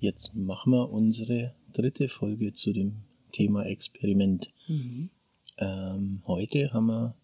Jetzt 0.00 0.36
machen 0.36 0.72
wir 0.72 0.90
unsere 0.90 1.54
dritte 1.72 2.08
Folge 2.08 2.52
zu 2.52 2.72
dem 2.72 3.02
Thema 3.32 3.66
Experiment. 3.66 4.48
Mhm. 4.68 5.10
Ähm, 5.58 6.22
heute 6.26 6.72
haben 6.72 6.86
wir 6.86 7.14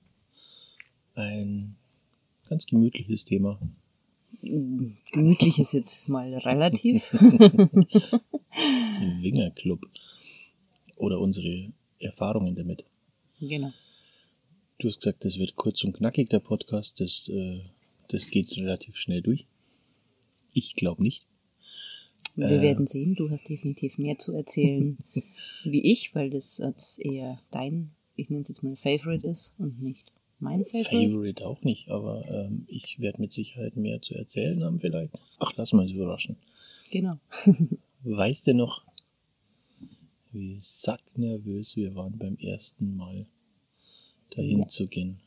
ein 1.14 1.76
ganz 2.48 2.66
gemütliches 2.66 3.24
Thema. 3.24 3.60
Gemütlich 4.42 5.60
ist 5.60 5.72
jetzt 5.72 6.08
mal 6.08 6.34
relativ. 6.34 7.04
Swingerclub. 8.50 9.86
Oder 10.96 11.20
unsere 11.20 11.72
Erfahrungen 12.00 12.56
damit. 12.56 12.84
genau. 13.40 13.72
Du 14.80 14.88
hast 14.88 15.00
gesagt, 15.00 15.24
das 15.24 15.38
wird 15.38 15.54
kurz 15.54 15.84
und 15.84 15.92
knackig, 15.92 16.28
der 16.30 16.40
Podcast. 16.40 16.98
Das, 16.98 17.28
äh, 17.28 17.60
das 18.08 18.26
geht 18.28 18.56
relativ 18.56 18.96
schnell 18.96 19.22
durch. 19.22 19.46
Ich 20.52 20.74
glaube 20.74 21.04
nicht. 21.04 21.24
Wir 22.36 22.46
Äh. 22.50 22.62
werden 22.62 22.86
sehen. 22.86 23.14
Du 23.14 23.30
hast 23.30 23.48
definitiv 23.48 23.98
mehr 23.98 24.18
zu 24.18 24.32
erzählen 24.32 24.98
wie 25.64 25.92
ich, 25.92 26.14
weil 26.14 26.30
das 26.30 26.58
jetzt 26.58 26.98
eher 27.04 27.38
dein, 27.50 27.90
ich 28.16 28.28
nenne 28.30 28.42
es 28.42 28.48
jetzt 28.48 28.62
mal 28.62 28.76
Favorite 28.76 29.26
ist 29.26 29.54
und 29.58 29.80
nicht 29.82 30.10
mein 30.40 30.64
Favorite. 30.64 30.90
Favorite 30.90 31.46
auch 31.46 31.62
nicht, 31.62 31.88
aber 31.88 32.24
ähm, 32.28 32.66
ich 32.68 32.98
werde 32.98 33.20
mit 33.20 33.32
Sicherheit 33.32 33.76
mehr 33.76 34.02
zu 34.02 34.14
erzählen 34.14 34.62
haben 34.64 34.80
vielleicht. 34.80 35.12
Ach, 35.38 35.52
lass 35.56 35.72
mal 35.72 35.88
überraschen. 35.90 36.36
Genau. 36.90 37.18
Weißt 38.02 38.46
du 38.48 38.54
noch, 38.54 38.82
wie 40.32 40.58
sacknervös 40.60 41.76
wir 41.76 41.94
waren 41.94 42.18
beim 42.18 42.36
ersten 42.36 42.96
Mal 42.96 43.26
dahin 44.30 44.58
Ja. 44.60 44.66
zu 44.68 44.86
gehen? 44.88 45.20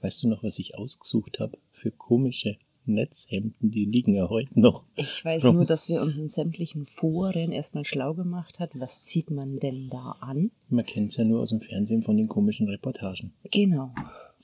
Weißt 0.00 0.22
du 0.22 0.28
noch, 0.28 0.44
was 0.44 0.58
ich 0.60 0.76
ausgesucht 0.76 1.40
habe 1.40 1.58
für 1.72 1.90
komische 1.90 2.56
Netzhemden? 2.88 3.70
Die 3.70 3.84
liegen 3.84 4.14
ja 4.14 4.28
heute 4.28 4.58
noch. 4.58 4.84
Ich 4.96 5.24
weiß 5.24 5.44
nur, 5.44 5.64
dass 5.66 5.88
wir 5.88 6.00
uns 6.02 6.18
in 6.18 6.28
sämtlichen 6.28 6.84
Foren 6.84 7.52
erstmal 7.52 7.84
schlau 7.84 8.14
gemacht 8.14 8.58
hat. 8.58 8.70
Was 8.74 9.02
zieht 9.02 9.30
man 9.30 9.58
denn 9.58 9.88
da 9.88 10.16
an? 10.20 10.50
Man 10.68 10.84
kennt 10.84 11.10
es 11.10 11.16
ja 11.16 11.24
nur 11.24 11.40
aus 11.40 11.50
dem 11.50 11.60
Fernsehen 11.60 12.02
von 12.02 12.16
den 12.16 12.28
komischen 12.28 12.68
Reportagen. 12.68 13.32
Genau. 13.50 13.92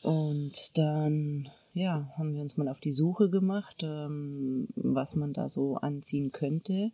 Und 0.02 0.76
dann, 0.78 1.48
ja, 1.72 2.12
haben 2.16 2.34
wir 2.34 2.42
uns 2.42 2.56
mal 2.56 2.68
auf 2.68 2.80
die 2.80 2.92
Suche 2.92 3.30
gemacht, 3.30 3.82
ähm, 3.82 4.68
was 4.76 5.16
man 5.16 5.32
da 5.32 5.48
so 5.48 5.76
anziehen 5.76 6.30
könnte. 6.30 6.92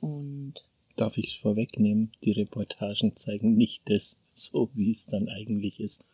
Und 0.00 0.64
Darf 0.96 1.18
ich 1.18 1.26
es 1.26 1.34
vorwegnehmen? 1.34 2.12
Die 2.24 2.32
Reportagen 2.32 3.16
zeigen 3.16 3.56
nicht 3.56 3.82
das 3.84 4.18
so, 4.32 4.70
wie 4.74 4.90
es 4.90 5.06
dann 5.06 5.28
eigentlich 5.28 5.78
ist. 5.78 6.04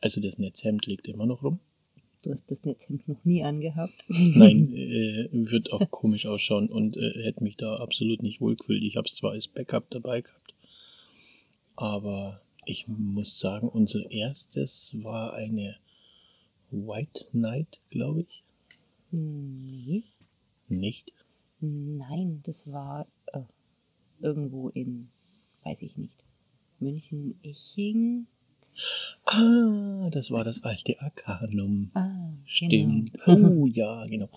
Also 0.00 0.20
das 0.20 0.38
Netzhemd 0.38 0.86
liegt 0.86 1.06
immer 1.06 1.26
noch 1.26 1.44
rum. 1.44 1.60
Du 2.26 2.32
hast 2.32 2.50
das 2.50 2.64
Netzhemd 2.64 3.06
noch 3.08 3.24
nie 3.24 3.44
angehabt. 3.44 4.04
Nein, 4.08 4.72
äh, 4.74 5.28
wird 5.32 5.72
auch 5.72 5.90
komisch 5.90 6.26
ausschauen 6.26 6.68
und 6.68 6.96
äh, 6.96 7.24
hätte 7.24 7.42
mich 7.42 7.56
da 7.56 7.76
absolut 7.76 8.22
nicht 8.22 8.40
wohlgefühlt. 8.40 8.82
Ich 8.82 8.96
habe 8.96 9.06
es 9.06 9.14
zwar 9.14 9.32
als 9.32 9.48
Backup 9.48 9.88
dabei 9.90 10.22
gehabt, 10.22 10.54
aber 11.76 12.42
ich 12.64 12.88
muss 12.88 13.38
sagen, 13.38 13.68
unser 13.68 14.10
erstes 14.10 14.96
war 15.02 15.34
eine 15.34 15.76
White 16.70 17.26
Knight, 17.30 17.80
glaube 17.90 18.22
ich. 18.22 18.42
nee. 19.10 20.02
Nicht? 20.68 21.12
Nein, 21.60 22.40
das 22.44 22.72
war 22.72 23.06
äh, 23.26 23.40
irgendwo 24.20 24.68
in, 24.70 25.08
weiß 25.62 25.82
ich 25.82 25.96
nicht, 25.96 26.24
München, 26.80 27.38
Iching. 27.42 28.26
Ah, 29.24 30.10
das 30.10 30.30
war 30.30 30.44
das 30.44 30.62
alte 30.64 31.00
Arcanum. 31.00 31.90
Ah, 31.94 32.30
Stimmt. 32.44 33.12
Genau. 33.24 33.48
Oh 33.62 33.66
ja, 33.66 34.06
genau. 34.06 34.28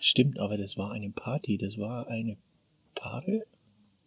Stimmt, 0.00 0.38
aber 0.40 0.56
das 0.56 0.76
war 0.76 0.92
eine 0.92 1.10
Party. 1.10 1.58
Das 1.58 1.78
war 1.78 2.08
eine 2.08 2.36
Paare? 2.94 3.42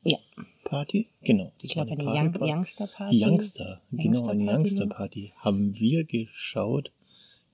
Ja, 0.04 0.18
Party? 0.64 1.08
Genau. 1.22 1.52
ich 1.62 1.70
glaube 1.72 1.92
eine 1.92 2.04
Paare- 2.04 2.26
Young, 2.26 2.32
Party. 2.34 2.54
Youngster-Party. 2.54 3.24
Youngster, 3.26 3.82
genau, 3.92 4.28
eine 4.28 4.44
Youngster-Party, 4.44 4.44
ne? 4.46 4.52
Youngster-Party. 4.60 5.34
Haben 5.38 5.74
wir 5.76 6.04
geschaut, 6.04 6.92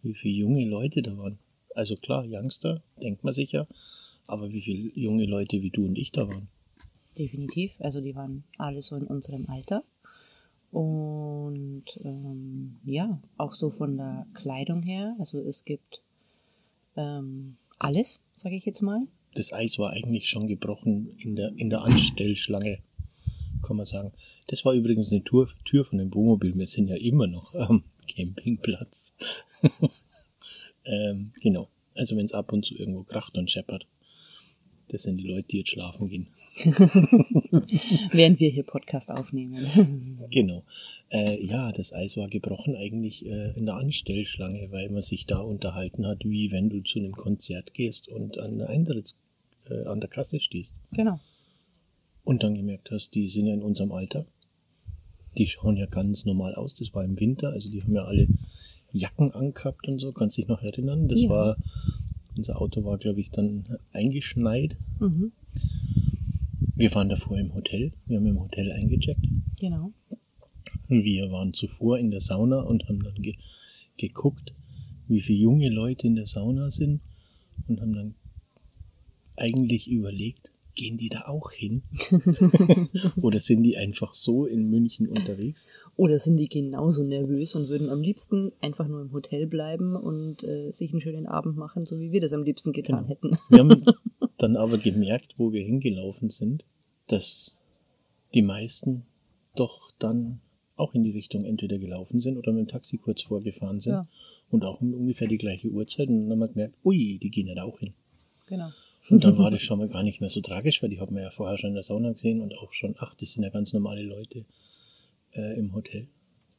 wie 0.01 0.13
viele 0.13 0.33
junge 0.37 0.65
Leute 0.65 1.01
da 1.01 1.17
waren. 1.17 1.39
Also 1.75 1.95
klar, 1.95 2.25
Youngster, 2.27 2.81
denkt 3.01 3.23
man 3.23 3.33
sich 3.33 3.51
ja, 3.53 3.67
aber 4.27 4.51
wie 4.51 4.61
viele 4.61 4.91
junge 4.95 5.25
Leute 5.25 5.61
wie 5.61 5.69
du 5.69 5.85
und 5.85 5.97
ich 5.97 6.11
da 6.11 6.27
waren. 6.27 6.49
Definitiv. 7.17 7.73
Also 7.79 8.01
die 8.01 8.15
waren 8.15 8.43
alle 8.57 8.81
so 8.81 8.95
in 8.95 9.05
unserem 9.07 9.45
Alter. 9.49 9.83
Und 10.71 11.83
ähm, 12.03 12.79
ja, 12.85 13.19
auch 13.37 13.53
so 13.53 13.69
von 13.69 13.97
der 13.97 14.25
Kleidung 14.33 14.83
her. 14.83 15.15
Also 15.19 15.39
es 15.39 15.65
gibt 15.65 16.01
ähm, 16.95 17.57
alles, 17.77 18.21
sage 18.33 18.55
ich 18.55 18.65
jetzt 18.65 18.81
mal. 18.81 19.01
Das 19.35 19.53
Eis 19.53 19.79
war 19.79 19.91
eigentlich 19.91 20.29
schon 20.29 20.47
gebrochen 20.47 21.15
in 21.17 21.35
der, 21.35 21.53
in 21.55 21.69
der 21.69 21.81
Anstellschlange, 21.81 22.79
kann 23.61 23.77
man 23.77 23.85
sagen. 23.85 24.11
Das 24.47 24.65
war 24.65 24.73
übrigens 24.73 25.11
eine 25.11 25.23
Tour, 25.23 25.49
Tür 25.65 25.85
von 25.85 25.97
dem 25.97 26.13
Wohnmobil. 26.13 26.57
Wir 26.57 26.67
sind 26.67 26.87
ja 26.87 26.95
immer 26.95 27.27
noch 27.27 27.53
am 27.53 27.83
Campingplatz. 28.07 29.13
ähm, 30.85 31.33
genau. 31.41 31.69
Also 31.95 32.15
wenn 32.15 32.25
es 32.25 32.33
ab 32.33 32.51
und 32.53 32.65
zu 32.65 32.75
irgendwo 32.75 33.03
kracht 33.03 33.37
und 33.37 33.51
scheppert, 33.51 33.87
das 34.91 35.03
sind 35.03 35.17
die 35.17 35.27
Leute, 35.27 35.47
die 35.49 35.57
jetzt 35.59 35.69
schlafen 35.71 36.09
gehen. 36.09 36.27
Während 38.11 38.39
wir 38.39 38.49
hier 38.49 38.63
Podcast 38.63 39.11
aufnehmen. 39.11 39.65
Genau. 40.31 40.63
Äh, 41.09 41.43
ja, 41.45 41.71
das 41.73 41.91
Eis 41.93 42.15
war 42.15 42.27
gebrochen 42.29 42.75
eigentlich 42.75 43.25
äh, 43.25 43.51
in 43.57 43.65
der 43.65 43.75
Anstellschlange, 43.75 44.71
weil 44.71 44.89
man 44.89 45.01
sich 45.01 45.25
da 45.25 45.39
unterhalten 45.39 46.05
hat, 46.07 46.23
wie 46.23 46.51
wenn 46.51 46.69
du 46.69 46.81
zu 46.81 46.99
einem 46.99 47.11
Konzert 47.13 47.73
gehst 47.73 48.07
und 48.07 48.37
an 48.37 48.59
der 48.59 48.69
Eintritts, 48.69 49.17
äh, 49.69 49.85
an 49.85 49.99
der 49.99 50.09
Kasse 50.09 50.39
stehst. 50.39 50.73
genau. 50.91 51.19
Und 52.23 52.43
dann 52.43 52.53
gemerkt 52.55 52.91
hast, 52.91 53.15
die 53.15 53.27
sind 53.29 53.47
ja 53.47 53.53
in 53.55 53.63
unserem 53.63 53.91
Alter. 53.91 54.25
Die 55.37 55.47
schauen 55.47 55.75
ja 55.75 55.87
ganz 55.87 56.23
normal 56.23 56.53
aus. 56.55 56.75
Das 56.75 56.93
war 56.93 57.03
im 57.03 57.19
Winter, 57.19 57.49
also 57.49 57.69
die 57.69 57.81
haben 57.81 57.95
ja 57.95 58.05
alle 58.05 58.27
Jacken 58.93 59.31
angehabt 59.33 59.87
und 59.87 59.99
so. 59.99 60.11
Kannst 60.11 60.37
dich 60.37 60.47
noch 60.47 60.61
erinnern? 60.61 61.07
Das 61.07 61.21
Ja. 61.23 61.29
war, 61.29 61.57
unser 62.37 62.61
Auto 62.61 62.83
war, 62.83 62.97
glaube 62.97 63.21
ich, 63.21 63.29
dann 63.31 63.77
eingeschneit. 63.93 64.77
Mhm. 64.99 65.31
Wir 66.75 66.93
waren 66.95 67.09
davor 67.09 67.37
im 67.37 67.53
Hotel. 67.53 67.91
Wir 68.05 68.17
haben 68.17 68.25
im 68.25 68.39
Hotel 68.39 68.71
eingecheckt. 68.71 69.25
Genau. 69.59 69.91
Wir 70.87 71.31
waren 71.31 71.53
zuvor 71.53 71.99
in 71.99 72.11
der 72.11 72.21
Sauna 72.21 72.61
und 72.61 72.87
haben 72.87 73.03
dann 73.03 73.15
ge 73.15 73.35
geguckt, 73.97 74.53
wie 75.07 75.21
viele 75.21 75.39
junge 75.39 75.69
Leute 75.69 76.07
in 76.07 76.15
der 76.15 76.25
Sauna 76.25 76.71
sind 76.71 77.01
und 77.67 77.79
haben 77.81 77.93
dann 77.93 78.15
eigentlich 79.35 79.89
überlegt, 79.89 80.51
gehen 80.81 80.97
die 80.97 81.09
da 81.09 81.27
auch 81.27 81.51
hin? 81.51 81.83
Oder 83.21 83.39
sind 83.39 83.61
die 83.63 83.77
einfach 83.77 84.13
so 84.15 84.45
in 84.45 84.69
München 84.69 85.07
unterwegs? 85.07 85.67
Oder 85.95 86.17
sind 86.19 86.37
die 86.37 86.47
genauso 86.47 87.03
nervös 87.03 87.53
und 87.55 87.69
würden 87.69 87.89
am 87.89 88.01
liebsten 88.01 88.51
einfach 88.61 88.87
nur 88.87 89.01
im 89.01 89.11
Hotel 89.13 89.45
bleiben 89.47 89.95
und 89.95 90.43
äh, 90.43 90.71
sich 90.71 90.91
einen 90.91 91.01
schönen 91.01 91.27
Abend 91.27 91.55
machen, 91.57 91.85
so 91.85 91.99
wie 91.99 92.11
wir 92.11 92.19
das 92.21 92.33
am 92.33 92.43
liebsten 92.43 92.71
getan 92.71 93.05
Genau. 93.05 93.09
hätten. 93.09 93.37
Wir 93.49 93.59
haben 93.59 93.85
dann 94.37 94.55
aber 94.57 94.77
gemerkt, 94.79 95.35
wo 95.37 95.51
wir 95.53 95.63
hingelaufen 95.63 96.29
sind, 96.29 96.65
dass 97.07 97.55
die 98.33 98.41
meisten 98.41 99.03
doch 99.55 99.91
dann 99.99 100.39
auch 100.77 100.95
in 100.95 101.03
die 101.03 101.11
Richtung 101.11 101.45
entweder 101.45 101.77
gelaufen 101.77 102.19
sind 102.19 102.37
oder 102.37 102.51
mit 102.53 102.61
dem 102.67 102.71
Taxi 102.71 102.97
kurz 102.97 103.21
vorgefahren 103.21 103.79
sind 103.79 103.93
Ja. 103.93 104.07
und 104.49 104.65
auch 104.65 104.81
um 104.81 104.93
ungefähr 104.95 105.27
die 105.27 105.37
gleiche 105.37 105.69
Uhrzeit. 105.69 106.07
Und 106.09 106.21
dann 106.21 106.31
haben 106.31 106.39
wir 106.39 106.47
gemerkt, 106.47 106.75
ui, 106.83 107.19
die 107.21 107.29
gehen 107.29 107.45
ja 107.47 107.53
da 107.55 107.63
auch 107.63 107.79
hin. 107.79 107.93
Genau. 108.47 108.69
Und 109.09 109.23
dann 109.23 109.37
war 109.37 109.51
das 109.51 109.61
schon 109.61 109.79
mal 109.79 109.89
gar 109.89 110.03
nicht 110.03 110.21
mehr 110.21 110.29
so 110.29 110.41
tragisch, 110.41 110.81
weil 110.81 110.89
die 110.89 110.99
haben 110.99 111.15
wir 111.15 111.23
ja 111.23 111.31
vorher 111.31 111.57
schon 111.57 111.69
in 111.69 111.75
der 111.75 111.83
Sauna 111.83 112.11
gesehen 112.11 112.41
und 112.41 112.53
auch 112.57 112.73
schon, 112.73 112.95
ach, 112.99 113.15
das 113.15 113.33
sind 113.33 113.43
ja 113.43 113.49
ganz 113.49 113.73
normale 113.73 114.03
Leute 114.03 114.45
äh, 115.33 115.57
im 115.57 115.73
Hotel. 115.73 116.07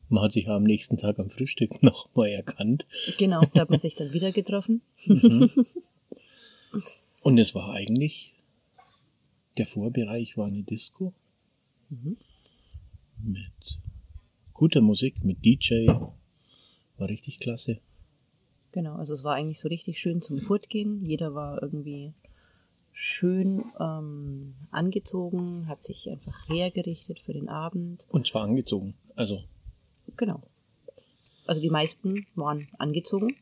Man 0.09 0.23
hat 0.25 0.33
sich 0.33 0.45
ja 0.45 0.57
am 0.57 0.65
nächsten 0.65 0.97
Tag 0.97 1.19
am 1.19 1.31
Frühstück 1.31 1.83
nochmal 1.83 2.29
erkannt. 2.31 2.87
Genau, 3.19 3.43
da 3.55 3.63
hat 3.63 3.71
man 3.71 3.79
sich 3.79 3.95
dann 3.95 4.13
wieder 4.13 4.33
getroffen. 4.33 4.83
Und 7.23 7.39
es 7.39 7.55
war 7.55 7.73
eigentlich, 7.73 8.35
der 9.57 9.67
Vorbereich 9.67 10.37
war 10.37 10.47
eine 10.47 10.63
Disco 10.63 11.15
Mhm. 11.93 12.17
mit 13.23 13.81
guter 14.55 14.81
Musik, 14.81 15.23
mit 15.25 15.45
DJ. 15.45 15.87
War 16.97 17.09
richtig 17.09 17.39
klasse. 17.39 17.81
Genau, 18.73 18.95
also 18.97 19.13
es 19.13 19.25
war 19.25 19.35
eigentlich 19.35 19.61
so 19.61 19.69
richtig 19.69 19.99
schön 19.99 20.23
zum 20.23 20.39
Fortgehen. 20.39 21.03
Jeder 21.03 21.35
war 21.35 21.63
irgendwie 21.63 22.15
schön 22.93 23.65
ähm, 23.81 24.55
angezogen, 24.71 25.67
hat 25.67 25.83
sich 25.83 26.11
einfach 26.11 26.49
hergerichtet 26.49 27.19
für 27.19 27.33
den 27.33 27.49
Abend. 27.49 28.07
Und 28.11 28.27
zwar 28.27 28.43
angezogen. 28.43 28.95
Also. 29.17 29.43
Genau. 30.17 30.43
Also 31.47 31.61
die 31.61 31.71
meisten 31.71 32.27
waren 32.35 32.69
angezogen. 32.79 33.37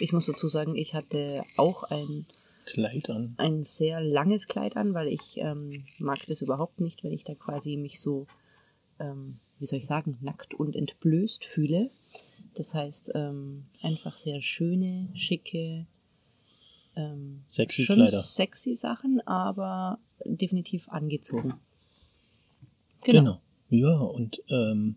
Ich 0.00 0.12
muss 0.12 0.26
dazu 0.26 0.48
sagen, 0.48 0.76
ich 0.76 0.94
hatte 0.94 1.44
auch 1.56 1.84
ein 1.84 2.26
Kleid 2.66 3.08
an. 3.08 3.34
Ein 3.38 3.62
sehr 3.62 4.00
langes 4.00 4.46
Kleid 4.46 4.76
an, 4.76 4.92
weil 4.92 5.08
ich 5.08 5.38
ähm, 5.38 5.84
mag 5.98 6.18
das 6.26 6.42
überhaupt 6.42 6.80
nicht, 6.80 7.02
wenn 7.02 7.12
ich 7.12 7.24
da 7.24 7.34
quasi 7.34 7.78
mich 7.78 8.00
so, 8.00 8.26
ähm, 9.00 9.38
wie 9.58 9.64
soll 9.64 9.78
ich 9.78 9.86
sagen, 9.86 10.18
nackt 10.20 10.54
und 10.54 10.76
entblößt 10.76 11.44
fühle. 11.44 11.90
Das 12.54 12.74
heißt, 12.74 13.12
ähm, 13.14 13.66
einfach 13.80 14.18
sehr 14.18 14.42
schöne, 14.42 15.08
schicke, 15.14 15.86
ähm, 16.98 17.44
sexy 17.48 17.84
schon 17.84 17.96
Kleider. 17.96 18.20
sexy 18.20 18.74
Sachen, 18.74 19.20
aber 19.26 19.98
definitiv 20.24 20.88
angezogen. 20.88 21.54
Genau. 23.04 23.40
genau. 23.70 23.88
Ja, 23.90 23.98
und 23.98 24.42
ähm, 24.48 24.96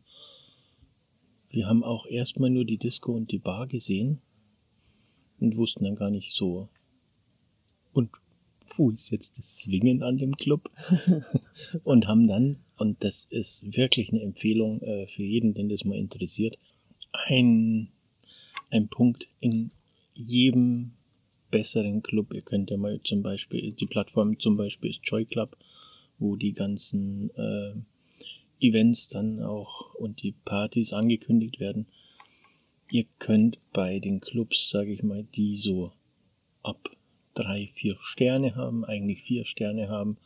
wir 1.49 1.67
haben 1.67 1.83
auch 1.83 2.05
erstmal 2.05 2.49
nur 2.49 2.65
die 2.65 2.77
Disco 2.77 3.13
und 3.13 3.31
die 3.31 3.37
Bar 3.37 3.67
gesehen 3.67 4.21
und 5.39 5.57
wussten 5.57 5.83
dann 5.83 5.95
gar 5.95 6.09
nicht 6.09 6.33
so. 6.33 6.69
Und 7.93 8.09
wo 8.75 8.89
ist 8.89 9.09
jetzt 9.09 9.37
das 9.37 9.57
Swingen 9.57 10.01
an 10.01 10.17
dem 10.17 10.35
Club? 10.37 10.71
und 11.83 12.07
haben 12.07 12.27
dann, 12.27 12.57
und 12.77 13.03
das 13.03 13.25
ist 13.25 13.75
wirklich 13.75 14.09
eine 14.09 14.21
Empfehlung 14.21 14.81
äh, 14.81 15.07
für 15.07 15.23
jeden, 15.23 15.53
den 15.53 15.69
das 15.69 15.83
mal 15.83 15.97
interessiert, 15.97 16.57
ein, 17.11 17.89
ein 18.69 18.87
Punkt 18.87 19.27
in 19.41 19.71
jedem 20.13 20.93
besseren 21.51 22.01
Club. 22.01 22.33
Ihr 22.33 22.41
könnt 22.41 22.71
ja 22.71 22.77
mal 22.77 22.99
zum 23.03 23.21
Beispiel, 23.21 23.73
die 23.73 23.85
Plattform 23.85 24.39
zum 24.39 24.57
Beispiel 24.57 24.91
ist 24.91 25.01
Joy 25.03 25.25
Club, 25.25 25.57
wo 26.17 26.35
die 26.35 26.53
ganzen 26.53 27.29
äh, 27.35 27.73
Events 28.59 29.09
dann 29.09 29.41
auch 29.41 29.93
und 29.95 30.21
die 30.23 30.33
Partys 30.45 30.93
angekündigt 30.93 31.59
werden. 31.59 31.87
Ihr 32.89 33.05
könnt 33.19 33.57
bei 33.73 33.99
den 33.99 34.19
Clubs, 34.19 34.69
sage 34.69 34.93
ich 34.93 35.03
mal, 35.03 35.23
die 35.23 35.55
so 35.55 35.91
ab 36.63 36.89
drei, 37.33 37.69
vier 37.73 37.97
Sterne 38.01 38.55
haben, 38.55 38.85
eigentlich 38.85 39.23
vier 39.23 39.45
Sterne 39.45 39.89
haben, 39.89 40.17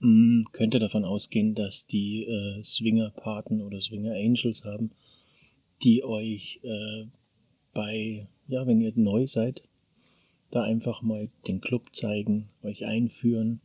mh, 0.00 0.08
mm, 0.08 0.44
könnt 0.52 0.74
ihr 0.74 0.80
davon 0.80 1.04
ausgehen, 1.04 1.54
dass 1.54 1.86
die 1.86 2.24
äh, 2.24 2.62
Swinger-Paten 2.62 3.60
oder 3.60 3.80
Swinger-Angels 3.80 4.64
haben, 4.64 4.92
die 5.82 6.04
euch 6.04 6.60
äh, 6.62 7.06
bei, 7.72 8.28
ja, 8.46 8.66
wenn 8.66 8.80
ihr 8.80 8.92
neu 8.94 9.26
seid, 9.26 9.62
da 10.54 10.62
einfach 10.62 11.02
mal 11.02 11.28
den 11.46 11.60
Club 11.60 11.94
zeigen, 11.94 12.48
euch 12.62 12.86
einführen. 12.86 13.60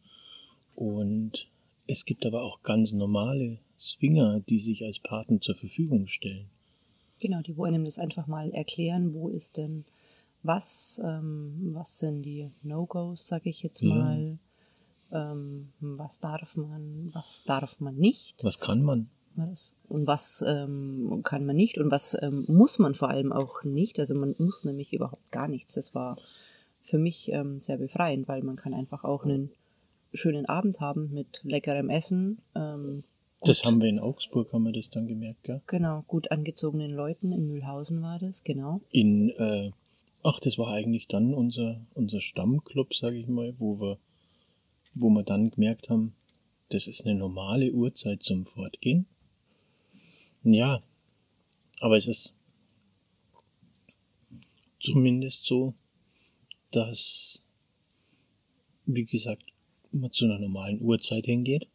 Und 0.75 1.47
es 1.87 2.05
gibt 2.05 2.25
aber 2.25 2.43
auch 2.43 2.61
ganz 2.63 2.91
normale 2.91 3.59
Swinger, 3.79 4.41
die 4.41 4.59
sich 4.59 4.83
als 4.83 4.99
Paten 4.99 5.41
zur 5.41 5.55
Verfügung 5.55 6.07
stellen. 6.07 6.49
Genau, 7.19 7.41
die 7.41 7.57
wollen 7.57 7.75
ihm 7.75 7.85
das 7.85 7.99
einfach 7.99 8.27
mal 8.27 8.51
erklären, 8.51 9.13
wo 9.13 9.29
ist 9.29 9.57
denn 9.57 9.85
was, 10.41 11.01
ähm, 11.03 11.71
was 11.73 11.99
sind 11.99 12.23
die 12.23 12.49
No-Gos, 12.63 13.27
sage 13.27 13.49
ich 13.49 13.61
jetzt 13.61 13.83
mal, 13.83 14.39
ja. 15.11 15.31
ähm, 15.31 15.69
was 15.81 16.19
darf 16.19 16.55
man, 16.55 17.09
was 17.13 17.43
darf 17.43 17.81
man 17.81 17.95
nicht. 17.95 18.43
Was 18.43 18.59
kann 18.59 18.81
man? 18.81 19.09
Was, 19.35 19.75
und 19.87 20.07
was 20.07 20.43
ähm, 20.47 21.21
kann 21.23 21.45
man 21.45 21.55
nicht 21.55 21.77
und 21.77 21.91
was 21.91 22.17
ähm, 22.21 22.45
muss 22.47 22.79
man 22.79 22.93
vor 22.93 23.09
allem 23.09 23.31
auch 23.31 23.63
nicht. 23.63 23.99
Also 23.99 24.15
man 24.15 24.35
muss 24.37 24.63
nämlich 24.65 24.91
überhaupt 24.93 25.31
gar 25.31 25.47
nichts. 25.47 25.75
Das 25.75 25.93
war 25.93 26.17
für 26.79 26.97
mich 26.97 27.31
ähm, 27.31 27.59
sehr 27.59 27.77
befreiend, 27.77 28.27
weil 28.27 28.41
man 28.43 28.55
kann 28.55 28.73
einfach 28.73 29.03
auch 29.03 29.23
einen 29.23 29.51
schönen 30.13 30.45
Abend 30.45 30.79
haben 30.79 31.13
mit 31.13 31.41
leckerem 31.43 31.89
Essen. 31.89 32.39
Ähm, 32.55 33.03
das 33.41 33.63
haben 33.63 33.81
wir 33.81 33.87
in 33.87 33.99
Augsburg, 33.99 34.51
haben 34.51 34.63
wir 34.63 34.73
das 34.73 34.89
dann 34.89 35.07
gemerkt, 35.07 35.43
gell? 35.43 35.61
Genau, 35.67 36.03
gut 36.07 36.31
angezogenen 36.31 36.91
Leuten, 36.91 37.31
in 37.31 37.47
Mühlhausen 37.47 38.01
war 38.01 38.19
das, 38.19 38.43
genau. 38.43 38.81
In, 38.91 39.29
äh, 39.29 39.71
ach, 40.23 40.39
das 40.39 40.57
war 40.57 40.73
eigentlich 40.73 41.07
dann 41.07 41.33
unser, 41.33 41.79
unser 41.93 42.19
Stammclub, 42.19 42.93
sage 42.93 43.17
ich 43.17 43.27
mal, 43.27 43.53
wo 43.57 43.79
wir, 43.79 43.97
wo 44.93 45.09
wir 45.09 45.23
dann 45.23 45.51
gemerkt 45.51 45.89
haben, 45.89 46.15
das 46.69 46.87
ist 46.87 47.05
eine 47.05 47.15
normale 47.15 47.71
Uhrzeit 47.71 48.23
zum 48.23 48.45
Fortgehen. 48.45 49.05
Ja, 50.43 50.81
aber 51.79 51.97
es 51.97 52.07
ist 52.07 52.35
zumindest 54.79 55.45
so, 55.45 55.73
dass, 56.71 57.43
wie 58.85 59.05
gesagt, 59.05 59.43
man 59.91 60.11
zu 60.11 60.25
einer 60.25 60.39
normalen 60.39 60.81
Uhrzeit 60.81 61.25
hingeht. 61.25 61.67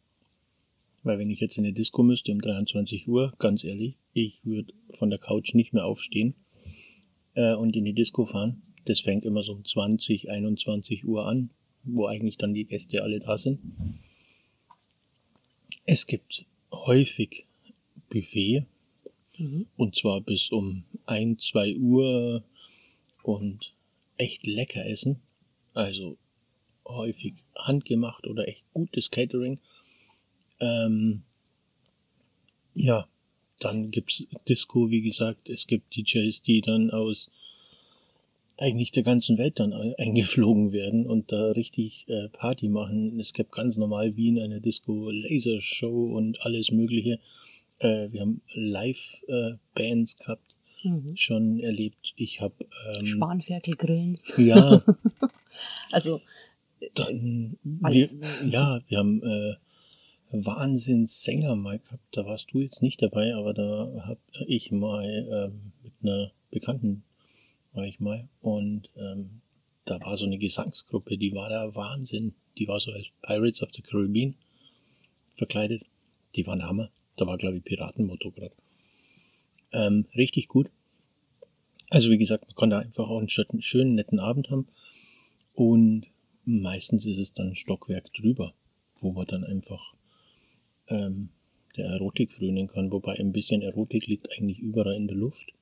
Weil 1.03 1.19
wenn 1.19 1.29
ich 1.29 1.39
jetzt 1.39 1.57
in 1.57 1.65
eine 1.65 1.73
Disco 1.73 2.01
müsste 2.01 2.31
um 2.31 2.41
23 2.41 3.07
Uhr, 3.07 3.33
ganz 3.37 3.63
ehrlich, 3.63 3.95
ich 4.13 4.39
würde 4.43 4.73
von 4.97 5.09
der 5.09 5.19
Couch 5.19 5.53
nicht 5.53 5.73
mehr 5.73 5.85
aufstehen 5.85 6.33
äh, 7.35 7.53
und 7.53 7.75
in 7.75 7.85
die 7.85 7.93
Disco 7.93 8.25
fahren. 8.25 8.63
Das 8.85 9.01
fängt 9.01 9.23
immer 9.23 9.43
so 9.43 9.51
um 9.51 9.63
20, 9.63 10.29
21 10.29 11.05
Uhr 11.05 11.27
an, 11.27 11.51
wo 11.83 12.07
eigentlich 12.07 12.37
dann 12.37 12.53
die 12.53 12.65
Gäste 12.65 13.03
alle 13.03 13.19
da 13.19 13.37
sind. 13.37 13.59
Es 15.85 16.07
gibt 16.07 16.45
häufig 16.71 17.45
Buffet, 18.09 18.65
mhm. 19.37 19.67
und 19.77 19.95
zwar 19.95 20.21
bis 20.21 20.49
um 20.49 20.83
1, 21.05 21.43
2 21.45 21.77
Uhr 21.77 22.43
und 23.21 23.74
echt 24.17 24.45
lecker 24.45 24.85
essen. 24.85 25.21
Also 25.73 26.17
häufig 26.85 27.33
handgemacht 27.55 28.27
oder 28.27 28.47
echt 28.47 28.63
gutes 28.73 29.11
Catering. 29.11 29.59
Ähm, 30.59 31.23
ja, 32.73 33.07
dann 33.59 33.91
gibt's 33.91 34.27
Disco, 34.47 34.89
wie 34.89 35.01
gesagt. 35.01 35.49
Es 35.49 35.67
gibt 35.67 35.95
DJs, 35.95 36.41
die 36.41 36.61
dann 36.61 36.91
aus 36.91 37.29
eigentlich 38.57 38.91
der 38.91 39.03
ganzen 39.03 39.37
Welt 39.37 39.59
dann 39.59 39.73
eingeflogen 39.73 40.71
werden 40.71 41.05
und 41.05 41.31
da 41.31 41.51
richtig 41.51 42.05
äh, 42.07 42.29
Party 42.29 42.69
machen. 42.69 43.19
Es 43.19 43.33
gibt 43.33 43.51
ganz 43.51 43.75
normal 43.75 44.15
wie 44.15 44.29
in 44.29 44.39
einer 44.39 44.61
Disco 44.61 45.09
Lasershow 45.11 46.15
und 46.15 46.41
alles 46.41 46.71
Mögliche. 46.71 47.19
Äh, 47.79 48.11
wir 48.11 48.21
haben 48.21 48.41
Live-Bands 48.53 50.13
äh, 50.13 50.17
gehabt 50.23 50.44
mhm. 50.93 51.17
schon 51.17 51.59
erlebt. 51.59 52.13
Ich 52.15 52.41
habe 52.41 52.65
ähm, 52.97 53.05
Spanferkelgrillen. 53.05 54.19
Ja. 54.37 54.83
also 55.91 56.21
dann 56.93 57.57
wir, 57.63 58.07
ja, 58.45 58.81
wir 58.87 58.97
haben 58.97 59.23
äh, 59.23 59.55
Wahnsinnssänger 60.31 61.55
mal 61.55 61.79
gehabt. 61.79 62.03
Da 62.11 62.25
warst 62.25 62.51
du 62.51 62.59
jetzt 62.59 62.81
nicht 62.81 63.01
dabei, 63.01 63.33
aber 63.35 63.53
da 63.53 64.05
habe 64.05 64.19
ich 64.47 64.71
mal 64.71 65.05
ähm, 65.05 65.71
mit 65.83 65.93
einer 66.01 66.31
Bekannten 66.51 67.03
war 67.73 67.85
ich 67.85 67.99
mal 67.99 68.29
und 68.41 68.89
ähm, 68.95 69.41
da 69.85 69.99
war 70.01 70.17
so 70.17 70.25
eine 70.25 70.37
Gesangsgruppe, 70.37 71.17
die 71.17 71.33
war 71.33 71.49
der 71.49 71.75
Wahnsinn. 71.75 72.33
Die 72.57 72.67
war 72.67 72.79
so 72.79 72.91
als 72.91 73.07
Pirates 73.21 73.61
of 73.61 73.69
the 73.75 73.81
Caribbean 73.81 74.35
verkleidet. 75.35 75.83
Die 76.35 76.47
waren 76.47 76.63
Hammer. 76.63 76.89
Da 77.17 77.27
war, 77.27 77.37
glaube 77.37 77.57
ich, 77.57 77.63
Piratenmotto 77.63 78.31
gerade. 78.31 78.55
Ähm, 79.71 80.05
richtig 80.15 80.47
gut. 80.47 80.71
Also 81.89 82.09
wie 82.09 82.17
gesagt, 82.17 82.45
man 82.47 82.55
konnte 82.55 82.77
einfach 82.77 83.07
auch 83.07 83.19
einen 83.19 83.29
schönen, 83.29 83.95
netten 83.95 84.19
Abend 84.19 84.49
haben. 84.49 84.67
Und 85.53 86.07
meistens 86.45 87.05
ist 87.05 87.17
es 87.17 87.33
dann 87.33 87.49
ein 87.49 87.55
Stockwerk 87.55 88.11
drüber, 88.13 88.53
wo 89.01 89.11
man 89.11 89.27
dann 89.27 89.43
einfach 89.43 89.93
ähm, 90.87 91.29
der 91.77 91.85
Erotik 91.87 92.33
frönen 92.33 92.67
kann. 92.67 92.91
Wobei 92.91 93.17
ein 93.19 93.31
bisschen 93.31 93.61
Erotik 93.61 94.07
liegt 94.07 94.31
eigentlich 94.31 94.59
überall 94.59 94.95
in 94.95 95.07
der 95.07 95.17
Luft. 95.17 95.53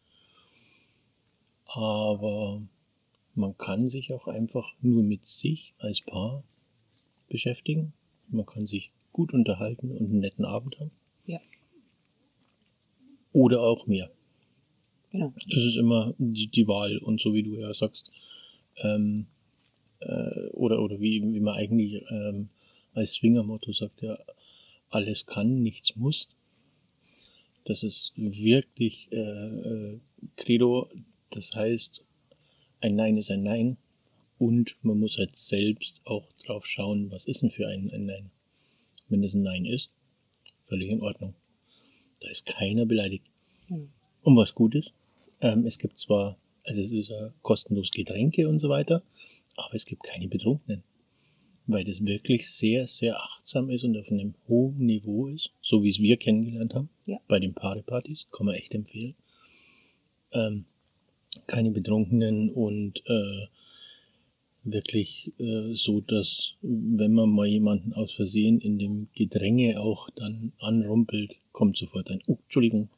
Aber 1.66 2.62
man 3.36 3.58
kann 3.58 3.90
sich 3.90 4.14
auch 4.14 4.28
einfach 4.28 4.74
nur 4.82 5.04
mit 5.04 5.26
sich 5.26 5.74
als 5.80 6.02
Paar 6.02 6.44
beschäftigen. 7.30 7.94
Man 8.30 8.46
kann 8.46 8.68
sich 8.68 8.92
gut 9.12 9.34
unterhalten 9.34 9.92
und 9.92 10.06
einen 10.06 10.20
netten 10.20 10.46
Abend 10.46 10.80
haben. 10.80 10.92
Ja. 11.26 11.40
Oder 13.32 13.62
auch 13.62 13.88
mehr. 13.88 14.12
Genau. 15.14 15.32
Das 15.48 15.64
ist 15.64 15.78
immer 15.78 16.16
die, 16.18 16.48
die 16.48 16.68
Wahl 16.68 16.98
und 16.98 17.22
so 17.22 17.34
wie 17.34 17.44
du 17.44 17.56
ja 17.56 17.74
sagst, 17.74 18.12
ähm, 18.78 19.28
äh, 20.00 20.48
oder, 20.48 20.82
oder 20.82 21.00
wie, 21.00 21.22
wie 21.22 21.40
man 21.40 21.56
eigentlich 21.56 22.04
ähm, 22.10 22.50
als 22.94 23.14
Swingermotto 23.14 23.72
sagt, 23.74 24.02
ja, 24.02 24.18
alles 24.90 25.28
kann, 25.28 25.62
nichts 25.62 25.96
muss. 25.96 26.30
Das 27.66 27.84
ist 27.84 28.14
wirklich 28.16 29.08
äh, 29.12 29.18
äh, 29.18 30.00
Credo, 30.36 30.90
das 31.30 31.54
heißt, 31.54 32.04
ein 32.82 32.96
Nein 32.96 33.18
ist 33.18 33.30
ein 33.30 33.44
Nein 33.44 33.78
und 34.40 34.76
man 34.82 35.00
muss 35.00 35.20
halt 35.20 35.36
selbst 35.36 36.02
auch 36.06 36.26
drauf 36.44 36.66
schauen, 36.66 37.12
was 37.12 37.26
ist 37.26 37.44
denn 37.44 37.52
für 37.52 37.68
ein, 37.68 37.92
ein 37.92 38.08
Nein. 38.08 38.32
Wenn 39.10 39.24
es 39.24 39.36
ein 39.36 39.44
Nein 39.44 39.66
ist, 39.66 39.92
völlig 40.64 40.90
in 40.90 41.02
Ordnung. 41.02 41.36
Da 42.20 42.30
ist 42.30 42.48
keiner 42.48 42.86
beleidigt. 42.86 43.26
Mhm. 43.70 43.90
Und 44.24 44.38
was 44.38 44.56
gut 44.56 44.76
ist, 44.76 44.94
ähm, 45.44 45.66
es 45.66 45.78
gibt 45.78 45.98
zwar, 46.00 46.38
also 46.64 46.82
es 46.82 46.92
ist 46.92 47.10
ja 47.10 47.32
kostenlos 47.42 47.92
Getränke 47.92 48.50
und 48.50 48.60
so 48.60 48.70
weiter, 48.70 49.04
aber 49.56 49.76
es 49.76 49.86
gibt 49.86 50.04
keine 50.04 50.28
Betrunkenen. 50.28 50.84
weil 51.66 51.86
das 51.86 52.04
wirklich 52.04 52.50
sehr, 52.50 52.88
sehr 52.88 53.16
achtsam 53.16 53.70
ist 53.70 53.84
und 53.86 53.96
auf 53.98 54.12
einem 54.12 54.34
hohen 54.50 54.86
Niveau 54.86 55.28
ist, 55.28 55.52
so 55.62 55.82
wie 55.84 55.92
es 55.92 56.00
wir 56.00 56.18
kennengelernt 56.18 56.74
haben. 56.74 56.90
Ja. 57.06 57.20
Bei 57.28 57.40
den 57.40 57.54
Paare-Partys, 57.54 58.28
kann 58.32 58.48
man 58.48 58.56
echt 58.56 58.74
empfehlen. 58.74 59.16
Ähm, 60.32 60.66
keine 61.48 61.72
Betrunkenen 61.72 62.50
und 62.50 63.02
äh, 63.06 63.48
wirklich 64.66 65.32
äh, 65.40 65.74
so, 65.74 66.02
dass 66.02 66.56
wenn 66.62 67.14
man 67.14 67.30
mal 67.30 67.48
jemanden 67.48 67.94
aus 67.94 68.14
Versehen 68.14 68.60
in 68.60 68.78
dem 68.78 69.08
Gedränge 69.16 69.80
auch 69.80 70.10
dann 70.10 70.54
anrumpelt, 70.60 71.36
kommt 71.52 71.78
sofort 71.78 72.10
ein, 72.12 72.22
oh, 72.28 72.38
Entschuldigung. 72.44 72.90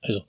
Also 0.00 0.22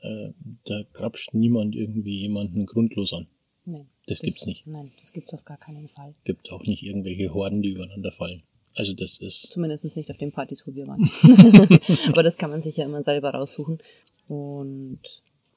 äh, 0.00 0.32
da 0.64 0.82
grapscht 0.92 1.34
niemand 1.34 1.74
irgendwie 1.74 2.18
jemanden 2.20 2.66
grundlos 2.66 3.12
an. 3.12 3.26
Nein. 3.64 3.88
Das 4.06 4.20
gibt's 4.20 4.46
nicht. 4.46 4.66
Nein, 4.66 4.92
das 4.98 5.12
gibt's 5.12 5.34
auf 5.34 5.44
gar 5.44 5.58
keinen 5.58 5.88
Fall. 5.88 6.14
Gibt 6.24 6.50
auch 6.50 6.62
nicht 6.64 6.82
irgendwelche 6.82 7.32
Horden, 7.32 7.62
die 7.62 7.70
übereinander 7.70 8.10
fallen. 8.10 8.42
Also 8.74 8.94
das 8.94 9.18
ist 9.18 9.52
Zumindest 9.52 9.96
nicht 9.96 10.10
auf 10.10 10.16
den 10.16 10.32
Partys, 10.32 10.66
wo 10.66 10.74
wir 10.74 10.86
waren. 10.86 11.08
Aber 12.08 12.22
das 12.22 12.38
kann 12.38 12.50
man 12.50 12.62
sich 12.62 12.76
ja 12.76 12.84
immer 12.84 13.02
selber 13.02 13.30
raussuchen. 13.30 13.78
Und 14.28 15.00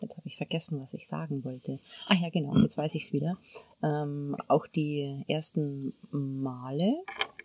jetzt 0.01 0.17
habe 0.17 0.27
ich 0.27 0.35
vergessen, 0.35 0.81
was 0.81 0.93
ich 0.93 1.07
sagen 1.07 1.43
wollte. 1.43 1.79
Ah 2.07 2.15
ja, 2.15 2.29
genau, 2.29 2.57
jetzt 2.57 2.77
weiß 2.77 2.95
ich's 2.95 3.13
wieder. 3.13 3.37
Ähm, 3.81 4.35
auch 4.47 4.67
die 4.67 5.23
ersten 5.27 5.93
Male, 6.11 6.95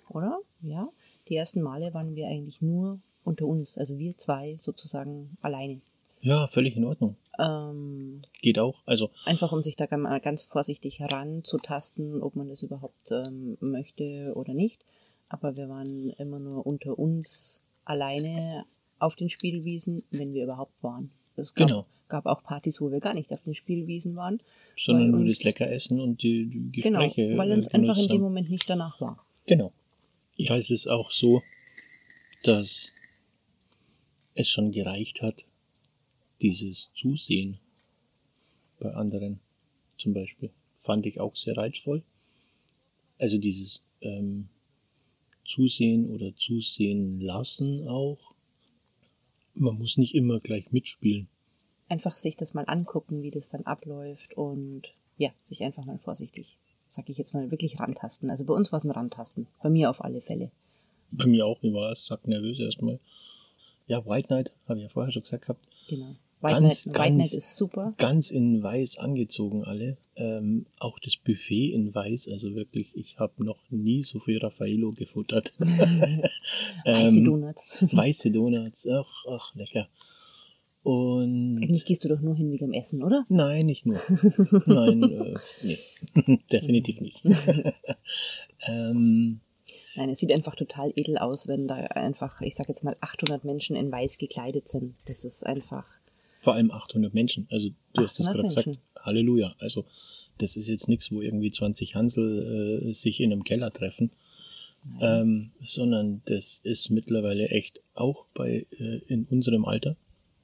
oder? 0.09 0.41
Ja, 0.63 0.89
die 1.29 1.37
ersten 1.37 1.63
Male 1.63 1.95
waren 1.95 2.17
wir 2.17 2.29
eigentlich 2.29 2.63
nur 2.63 3.01
unter 3.25 3.47
uns. 3.47 3.79
Also 3.79 3.99
wir 3.99 4.17
zwei 4.17 4.57
sozusagen 4.59 5.37
alleine. 5.43 5.81
Ja 6.23 6.49
völlig 6.49 6.77
in 6.77 6.85
Ordnung. 6.85 7.17
Ähm, 7.39 8.21
Geht 8.43 8.59
auch. 8.59 8.83
Also 8.87 9.11
Einfach 9.25 9.53
um 9.53 9.63
sich 9.63 9.77
da 9.77 9.87
mal 9.97 10.21
ganz 10.21 10.43
vorsichtig 10.43 10.99
heranzutasten, 10.99 12.23
ob 12.23 12.35
man 12.37 12.49
das 12.49 12.63
überhaupt 12.63 13.11
ähm, 13.13 13.57
möchte 13.61 14.33
oder 14.35 14.55
nicht. 14.55 14.85
Aber 15.29 15.57
wir 15.57 15.69
waren 15.69 16.11
immer 16.19 16.39
nur 16.39 16.67
unter 16.67 16.99
uns 16.99 17.63
alleine 17.85 18.65
auf 18.99 19.15
den 19.15 19.29
Spielwiesen, 19.29 20.03
wenn 20.11 20.33
wir 20.33 20.45
überhaupt 20.45 20.83
waren. 20.83 21.11
Es 21.37 21.55
gab, 21.55 21.69
Genau. 21.69 21.87
gab 22.09 22.27
auch 22.27 22.43
Partys, 22.43 22.81
wo 22.81 22.91
wir 22.91 22.99
gar 23.01 23.15
nicht 23.15 23.33
auf 23.33 23.43
den 23.43 23.55
Spielwiesen 23.55 24.17
waren. 24.17 24.41
sondern 24.77 25.11
nur 25.13 25.25
das 25.25 25.45
Leckeressen 25.45 26.01
und 26.01 26.23
die, 26.23 26.47
die 26.73 26.81
Genau, 26.81 27.05
Gespräche. 27.05 27.37
weil 27.39 27.51
äh, 27.53 27.55
uns 27.55 27.69
einfach 27.69 27.97
in 27.99 28.09
dem. 28.09 28.23
Moment 28.23 28.51
nicht 28.51 28.69
danach 28.69 29.01
war. 29.01 29.25
Genau. 29.47 29.73
Ja, 30.37 30.57
es 30.57 30.71
ist 30.71 30.89
auch 30.89 31.11
so, 31.11 31.43
dass 32.43 32.93
es 34.35 34.49
schon 34.49 34.73
gereicht 34.73 35.23
hat, 35.23 35.45
dieses 36.41 36.91
Zusehen 36.95 37.59
bei 38.79 38.93
anderen 38.93 39.41
zum 39.99 40.15
Beispiel, 40.15 40.51
fand 40.79 41.07
ich 41.07 41.21
auch 41.21 41.35
sehr 41.37 41.57
reizvoll. 41.57 42.03
Also 43.19 43.39
dieses 43.39 43.83
ähm, 44.01 44.49
Zusehen 45.45 46.11
oder 46.11 46.35
Zusehen 46.37 47.21
lassen 47.21 47.89
auch. 47.89 48.33
Man 49.55 49.79
muss 49.79 49.97
nicht 49.97 50.15
immer 50.15 50.39
gleich 50.39 50.71
mitspielen. 50.71 51.29
Einfach 51.89 52.17
sich 52.17 52.37
das 52.37 52.55
mal 52.55 52.65
angucken, 52.65 53.23
wie 53.23 53.31
das 53.31 53.49
dann 53.49 53.65
abläuft 53.65 54.35
und 54.35 54.83
ja, 55.17 55.31
sich 55.43 55.65
einfach 55.65 55.85
mal 55.85 55.99
vorsichtig, 55.99 56.59
sag 56.87 57.09
ich 57.09 57.19
jetzt 57.19 57.35
mal, 57.35 57.51
wirklich 57.51 57.81
rantasten. 57.81 58.31
Also 58.31 58.45
bei 58.45 58.55
uns 58.55 58.71
war 58.71 58.77
es 58.77 58.85
ein 58.85 58.91
Rantasten. 58.91 59.49
Bei 59.63 59.71
mir 59.71 59.91
auf 59.91 60.05
alle 60.05 60.21
Fälle. 60.21 60.53
Bei 61.11 61.27
mir 61.27 61.47
auch, 61.47 61.61
ich 61.63 61.73
war 61.73 61.97
sacknervös 61.97 62.61
erstmal. 62.61 63.01
Ja, 63.89 64.05
White 64.07 64.29
Knight, 64.29 64.53
habe 64.69 64.79
ich 64.79 64.85
ja 64.85 64.89
vorher 64.91 65.11
schon 65.11 65.23
gesagt 65.23 65.47
gehabt. 65.47 65.67
Genau. 65.89 66.15
Ganz, 66.41 66.85
Knight, 66.85 66.99
White 66.99 67.17
ganz- 67.17 67.33
ist 67.35 67.57
super. 67.57 67.95
ganz 67.99 68.31
in 68.31 68.63
weiß 68.63 68.99
angezogen 68.99 69.65
alle. 69.65 69.97
Ähm, 70.17 70.67
auch 70.79 70.99
das 71.01 71.17
Buffet 71.17 71.73
in 71.73 71.95
weiß, 71.95 72.29
also 72.29 72.55
wirklich, 72.55 72.97
ich 72.97 73.19
habe 73.19 73.45
noch 73.45 73.59
nie 73.71 74.03
so 74.03 74.19
viel 74.19 74.39
Raffaello 74.39 74.91
gefuttert. 74.93 75.53
Weiße 75.59 77.19
Ähm, 77.19 77.25
Donuts. 77.25 77.67
Weiße 77.93 78.31
Donuts, 78.31 78.87
ach, 78.89 79.25
ach, 79.31 79.55
lecker. 79.55 79.89
Und 80.85 81.59
Eigentlich 81.63 81.85
gehst 81.85 82.05
du 82.05 82.09
doch 82.09 82.21
nur 82.21 82.35
hin 82.37 82.51
wegen 82.51 82.71
dem 82.71 82.73
Essen, 82.73 83.03
oder? 83.03 83.27
nein, 83.29 83.67
nicht 83.67 83.85
nur. 83.85 83.99
Nein, 84.67 85.03
äh, 85.03 85.35
nee, 85.63 86.39
definitiv 86.51 87.01
nicht. 87.01 87.23
ähm, 88.67 89.41
Nein, 89.97 90.09
es 90.11 90.21
sieht 90.21 90.33
einfach 90.33 90.55
total 90.55 90.93
edel 90.97 91.19
aus, 91.19 91.47
wenn 91.47 91.67
da 91.69 91.75
einfach, 91.75 92.41
ich 92.41 92.55
sag 92.55 92.69
jetzt 92.69 92.85
mal, 92.85 92.97
800 93.01 93.45
Menschen 93.45 93.77
in 93.77 93.93
weiß 93.93 94.17
gekleidet 94.19 94.67
sind. 94.69 94.95
Das 95.07 95.25
ist 95.25 95.45
einfach, 95.45 95.85
vor 96.49 96.55
allem 96.55 96.71
800 96.71 97.13
Menschen. 97.13 97.47
Also 97.51 97.69
du 97.93 98.03
hast 98.05 98.19
es 98.19 98.27
800 98.27 98.55
gerade 98.55 98.71
gesagt. 98.71 98.81
Halleluja. 98.99 99.55
Also 99.59 99.85
das 100.39 100.57
ist 100.57 100.67
jetzt 100.67 100.89
nichts, 100.89 101.13
wo 101.13 101.21
irgendwie 101.21 101.51
20 101.51 101.95
Hansel 101.95 102.87
äh, 102.89 102.93
sich 102.95 103.21
in 103.21 103.33
einem 103.33 103.45
Keller 103.45 103.71
treffen. 103.71 104.13
Ähm, 104.99 105.51
sondern 105.63 106.23
das 106.25 106.63
ist 106.65 106.89
mittlerweile 106.89 107.51
echt 107.51 107.83
auch 107.93 108.25
bei 108.33 108.67
äh, 108.79 109.01
in 109.09 109.27
unserem 109.27 109.67
Alter, 109.67 109.95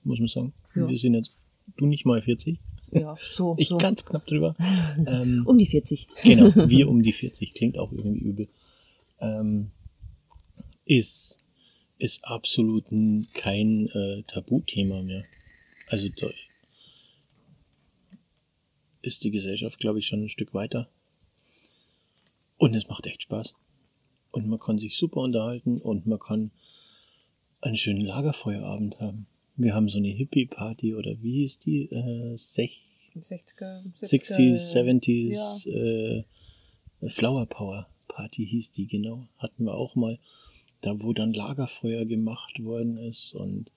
muss 0.02 0.18
man 0.18 0.28
sagen. 0.28 0.52
Ja. 0.74 0.86
Wir 0.86 0.98
sind 0.98 1.14
jetzt, 1.14 1.38
du 1.78 1.86
nicht 1.86 2.04
mal 2.04 2.20
40, 2.20 2.58
ja, 2.90 3.16
so, 3.30 3.54
ich 3.58 3.70
so 3.70 3.78
ganz 3.78 4.04
knapp 4.04 4.26
drüber. 4.26 4.54
ähm, 5.06 5.44
um 5.46 5.56
die 5.56 5.64
40. 5.64 6.08
genau, 6.22 6.54
wir 6.68 6.88
um 6.90 7.02
die 7.02 7.14
40, 7.14 7.54
klingt 7.54 7.78
auch 7.78 7.92
irgendwie 7.92 8.20
übel. 8.20 8.48
Ähm, 9.20 9.70
ist, 10.84 11.46
ist 11.96 12.26
absolut 12.26 12.84
kein 13.32 13.86
äh, 13.86 14.22
Tabuthema 14.26 15.00
mehr. 15.00 15.24
Also 15.88 16.08
da 16.08 16.30
ist 19.02 19.22
die 19.24 19.30
Gesellschaft, 19.30 19.78
glaube 19.78 19.98
ich, 19.98 20.06
schon 20.06 20.22
ein 20.22 20.28
Stück 20.28 20.54
weiter. 20.54 20.88
Und 22.56 22.74
es 22.74 22.88
macht 22.88 23.06
echt 23.06 23.22
Spaß. 23.22 23.54
Und 24.30 24.48
man 24.48 24.58
kann 24.58 24.78
sich 24.78 24.96
super 24.96 25.20
unterhalten 25.20 25.80
und 25.80 26.06
man 26.06 26.18
kann 26.18 26.50
einen 27.60 27.76
schönen 27.76 28.00
Lagerfeuerabend 28.00 28.98
haben. 29.00 29.26
Wir 29.56 29.74
haben 29.74 29.88
so 29.88 29.98
eine 29.98 30.08
Hippie-Party 30.08 30.94
oder 30.94 31.22
wie 31.22 31.40
hieß 31.40 31.58
die? 31.58 31.84
Äh, 31.90 32.36
sech 32.36 32.80
60er, 33.14 33.84
60s, 33.94 34.74
70s, 34.74 35.68
äh, 35.70 36.24
Flower 37.08 37.46
Power 37.46 37.88
Party 38.08 38.46
hieß 38.46 38.72
die, 38.72 38.86
genau. 38.86 39.28
Hatten 39.38 39.64
wir 39.64 39.74
auch 39.74 39.94
mal. 39.94 40.18
Da, 40.80 41.00
wo 41.00 41.12
dann 41.12 41.32
Lagerfeuer 41.32 42.04
gemacht 42.04 42.62
worden 42.62 42.98
ist 42.98 43.34
und 43.34 43.70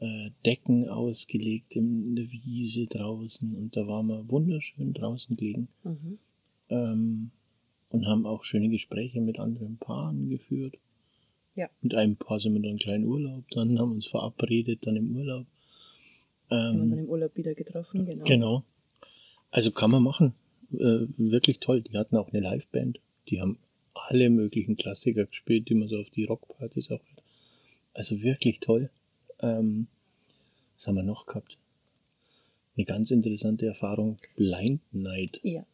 äh, 0.00 0.30
Decken 0.44 0.88
ausgelegt 0.88 1.76
in 1.76 2.16
der 2.16 2.30
Wiese 2.30 2.86
draußen. 2.86 3.54
Und 3.54 3.76
da 3.76 3.86
waren 3.86 4.06
wir 4.06 4.28
wunderschön 4.28 4.92
draußen 4.92 5.36
gelegen. 5.36 5.68
Mhm. 5.84 6.18
Ähm, 6.70 7.30
und 7.90 8.06
haben 8.06 8.26
auch 8.26 8.44
schöne 8.44 8.68
Gespräche 8.68 9.20
mit 9.20 9.38
anderen 9.38 9.76
Paaren 9.76 10.28
geführt. 10.28 10.76
Ja. 11.54 11.68
Mit 11.82 11.94
einem 11.94 12.16
Paar 12.16 12.40
sind 12.40 12.54
wir 12.54 12.60
dann 12.60 12.70
einen 12.70 12.78
kleinen 12.78 13.04
Urlaub, 13.04 13.44
dann 13.50 13.78
haben 13.78 13.90
wir 13.90 13.94
uns 13.96 14.06
verabredet, 14.06 14.86
dann 14.86 14.96
im 14.96 15.16
Urlaub. 15.16 15.46
Haben 16.48 16.78
wir 16.78 16.82
Ähm, 16.84 16.90
dann 16.90 16.98
im 17.00 17.08
Urlaub 17.08 17.36
wieder 17.36 17.54
getroffen, 17.54 18.06
genau. 18.06 18.24
Genau. 18.24 18.64
Also 19.50 19.72
kann 19.72 19.90
man 19.90 20.02
machen. 20.02 20.34
Äh, 20.72 21.06
wirklich 21.16 21.58
toll. 21.58 21.82
Die 21.82 21.98
hatten 21.98 22.16
auch 22.16 22.32
eine 22.32 22.40
Liveband. 22.40 23.00
Die 23.28 23.40
haben 23.40 23.58
alle 23.94 24.30
möglichen 24.30 24.76
Klassiker 24.76 25.26
gespielt, 25.26 25.68
die 25.68 25.74
man 25.74 25.88
so 25.88 25.98
auf 25.98 26.10
die 26.10 26.24
Rockpartys 26.24 26.92
auch 26.92 27.00
hört. 27.00 27.22
Also 27.92 28.22
wirklich 28.22 28.60
toll. 28.60 28.90
Ähm, 29.40 29.88
was 30.76 30.86
haben 30.86 30.96
wir 30.96 31.02
noch 31.02 31.26
gehabt? 31.26 31.58
Eine 32.76 32.84
ganz 32.84 33.10
interessante 33.10 33.66
Erfahrung. 33.66 34.16
Blind 34.36 34.80
Night. 34.92 35.40
Ja, 35.42 35.64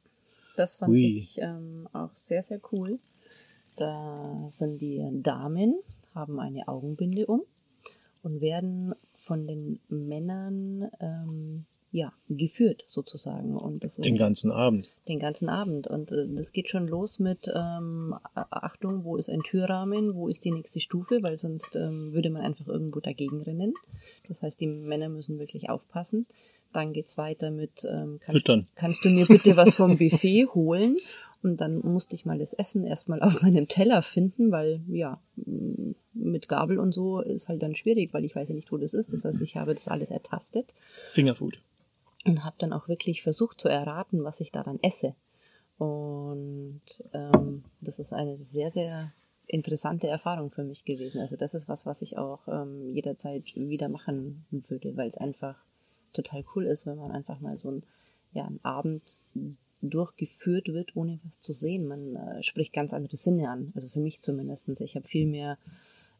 das 0.56 0.78
fand 0.78 0.92
Ui. 0.92 1.06
ich 1.06 1.38
ähm, 1.40 1.88
auch 1.92 2.14
sehr, 2.14 2.42
sehr 2.42 2.60
cool. 2.72 2.98
Da 3.76 4.44
sind 4.48 4.80
die 4.80 5.06
Damen, 5.22 5.78
haben 6.14 6.40
eine 6.40 6.66
Augenbinde 6.66 7.26
um 7.26 7.42
und 8.22 8.40
werden 8.40 8.94
von 9.14 9.46
den 9.46 9.78
Männern 9.88 10.90
ähm, 10.98 11.66
ja, 11.96 12.12
geführt 12.28 12.84
sozusagen. 12.86 13.56
Und 13.56 13.82
das 13.82 13.98
ist 13.98 14.04
Den 14.04 14.18
ganzen 14.18 14.50
Abend. 14.52 14.86
den 15.08 15.18
ganzen 15.18 15.48
Abend. 15.48 15.86
Und 15.86 16.12
äh, 16.12 16.26
das 16.28 16.52
geht 16.52 16.68
schon 16.68 16.86
los 16.86 17.18
mit 17.18 17.50
ähm, 17.54 18.14
Achtung, 18.34 19.04
wo 19.04 19.16
ist 19.16 19.30
ein 19.30 19.40
Türrahmen, 19.42 20.14
wo 20.14 20.28
ist 20.28 20.44
die 20.44 20.50
nächste 20.50 20.80
Stufe, 20.80 21.22
weil 21.22 21.38
sonst 21.38 21.74
ähm, 21.74 22.12
würde 22.12 22.28
man 22.28 22.42
einfach 22.42 22.68
irgendwo 22.68 23.00
dagegen 23.00 23.40
rennen. 23.40 23.72
Das 24.28 24.42
heißt, 24.42 24.60
die 24.60 24.66
Männer 24.66 25.08
müssen 25.08 25.38
wirklich 25.38 25.70
aufpassen. 25.70 26.26
Dann 26.74 26.92
geht's 26.92 27.16
weiter 27.16 27.50
mit 27.50 27.86
ähm, 27.90 28.18
kannst, 28.20 28.42
Füttern. 28.42 28.66
kannst 28.74 29.02
du 29.04 29.08
mir 29.08 29.24
bitte 29.26 29.56
was 29.56 29.74
vom 29.76 29.96
Buffet 29.96 30.46
holen? 30.54 30.98
Und 31.42 31.60
dann 31.62 31.78
musste 31.78 32.14
ich 32.16 32.26
mal 32.26 32.38
das 32.38 32.52
Essen 32.52 32.84
erstmal 32.84 33.22
auf 33.22 33.40
meinem 33.40 33.68
Teller 33.68 34.02
finden, 34.02 34.50
weil 34.50 34.82
ja, 34.88 35.20
m, 35.46 35.94
mit 36.12 36.48
Gabel 36.48 36.78
und 36.78 36.92
so 36.92 37.20
ist 37.20 37.48
halt 37.48 37.62
dann 37.62 37.76
schwierig, 37.76 38.12
weil 38.12 38.24
ich 38.24 38.34
weiß 38.34 38.48
ja 38.48 38.54
nicht, 38.54 38.72
wo 38.72 38.76
das 38.78 38.94
ist. 38.94 39.12
Das 39.12 39.24
heißt, 39.24 39.40
ich 39.42 39.56
habe 39.56 39.72
das 39.74 39.86
alles 39.88 40.10
ertastet 40.10 40.74
Fingerfood. 41.12 41.58
Und 42.26 42.44
habe 42.44 42.56
dann 42.58 42.72
auch 42.72 42.88
wirklich 42.88 43.22
versucht 43.22 43.60
zu 43.60 43.68
erraten, 43.68 44.24
was 44.24 44.40
ich 44.40 44.52
daran 44.52 44.78
esse. 44.82 45.14
Und 45.78 46.82
ähm, 47.12 47.64
das 47.80 47.98
ist 47.98 48.12
eine 48.12 48.36
sehr, 48.36 48.70
sehr 48.70 49.12
interessante 49.46 50.08
Erfahrung 50.08 50.50
für 50.50 50.64
mich 50.64 50.84
gewesen. 50.84 51.20
Also 51.20 51.36
das 51.36 51.54
ist 51.54 51.68
was, 51.68 51.86
was 51.86 52.02
ich 52.02 52.18
auch 52.18 52.48
ähm, 52.48 52.88
jederzeit 52.92 53.54
wieder 53.54 53.88
machen 53.88 54.44
würde, 54.50 54.96
weil 54.96 55.06
es 55.06 55.18
einfach 55.18 55.64
total 56.12 56.44
cool 56.54 56.66
ist, 56.66 56.86
wenn 56.86 56.96
man 56.96 57.12
einfach 57.12 57.40
mal 57.40 57.58
so 57.58 57.68
einen, 57.68 57.86
ja, 58.32 58.46
einen 58.46 58.64
Abend 58.64 59.18
durchgeführt 59.82 60.68
wird, 60.68 60.96
ohne 60.96 61.20
was 61.24 61.38
zu 61.38 61.52
sehen. 61.52 61.86
Man 61.86 62.16
äh, 62.16 62.42
spricht 62.42 62.72
ganz 62.72 62.92
andere 62.94 63.16
Sinne 63.16 63.50
an. 63.50 63.72
Also 63.74 63.88
für 63.88 64.00
mich 64.00 64.22
zumindest. 64.22 64.68
Ich 64.80 64.96
habe 64.96 65.06
viel 65.06 65.26
mehr 65.26 65.58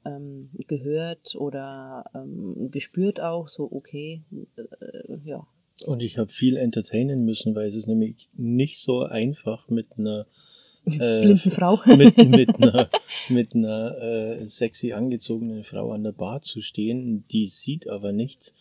ähm, 0.05 0.51
gehört 0.69 1.35
oder 1.37 2.05
ähm, 2.15 2.71
gespürt 2.71 3.21
auch, 3.21 3.49
so 3.49 3.69
okay, 3.73 4.23
äh, 4.57 5.17
ja. 5.25 5.47
Und 5.85 6.01
ich 6.03 6.19
habe 6.19 6.31
viel 6.31 6.57
entertainen 6.57 7.25
müssen, 7.25 7.55
weil 7.55 7.69
es 7.69 7.75
ist 7.75 7.87
nämlich 7.87 8.29
nicht 8.35 8.79
so 8.79 9.03
einfach 9.03 9.69
mit 9.69 9.87
einer 9.99 10.27
äh, 10.87 11.21
blinden 11.21 11.51
Frau. 11.51 11.81
mit, 11.97 12.17
mit 12.17 12.57
einer, 12.63 12.91
mit 13.29 13.55
einer 13.55 13.99
äh, 14.01 14.47
sexy 14.47 14.93
angezogenen 14.93 15.65
Frau 15.65 15.93
an 15.93 16.05
der 16.05 16.13
Bar 16.13 16.41
zu 16.41 16.63
stehen, 16.63 17.25
die 17.31 17.49
sieht 17.49 17.91
aber 17.91 18.13
nichts. 18.13 18.55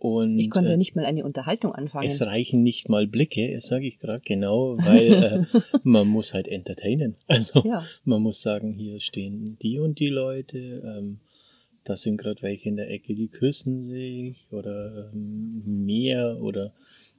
Und, 0.00 0.38
ich 0.38 0.48
konnte 0.48 0.72
äh, 0.72 0.76
nicht 0.78 0.96
mal 0.96 1.04
eine 1.04 1.26
Unterhaltung 1.26 1.74
anfangen. 1.74 2.08
Es 2.08 2.22
reichen 2.22 2.62
nicht 2.62 2.88
mal 2.88 3.06
Blicke, 3.06 3.52
das 3.52 3.66
sage 3.66 3.86
ich 3.86 3.98
gerade 3.98 4.22
genau, 4.24 4.78
weil 4.78 5.12
äh, 5.52 5.60
man 5.82 6.08
muss 6.08 6.32
halt 6.32 6.48
entertainen. 6.48 7.16
Also 7.26 7.62
ja. 7.66 7.84
man 8.04 8.22
muss 8.22 8.40
sagen, 8.40 8.72
hier 8.72 8.98
stehen 9.00 9.58
die 9.60 9.78
und 9.78 9.98
die 9.98 10.08
Leute, 10.08 10.58
ähm, 10.58 11.20
da 11.84 11.96
sind 11.96 12.18
gerade 12.18 12.42
welche 12.42 12.68
in 12.68 12.76
der 12.76 12.90
Ecke, 12.90 13.14
die 13.14 13.28
küssen 13.28 13.88
sich 13.88 14.52
oder 14.52 15.10
ähm, 15.12 15.84
mehr 15.84 16.38
oder 16.40 16.72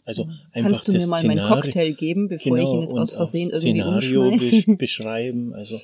also 0.03 0.25
mhm. 0.25 0.31
einfach 0.51 0.71
Kannst 0.71 0.87
du 0.87 0.93
mir 0.93 1.07
mal 1.07 1.19
Szenario, 1.19 1.41
meinen 1.43 1.61
Cocktail 1.61 1.93
geben, 1.93 2.27
bevor 2.27 2.57
genau, 2.57 2.69
ich 2.69 2.75
ihn 2.75 2.81
jetzt 2.81 2.97
aus 2.97 3.13
Versehen 3.13 3.49
irgendwie 3.49 3.81
Szenario 3.81 4.27
umschmeiße? 4.27 4.75
beschreiben, 4.77 5.53
also 5.53 5.77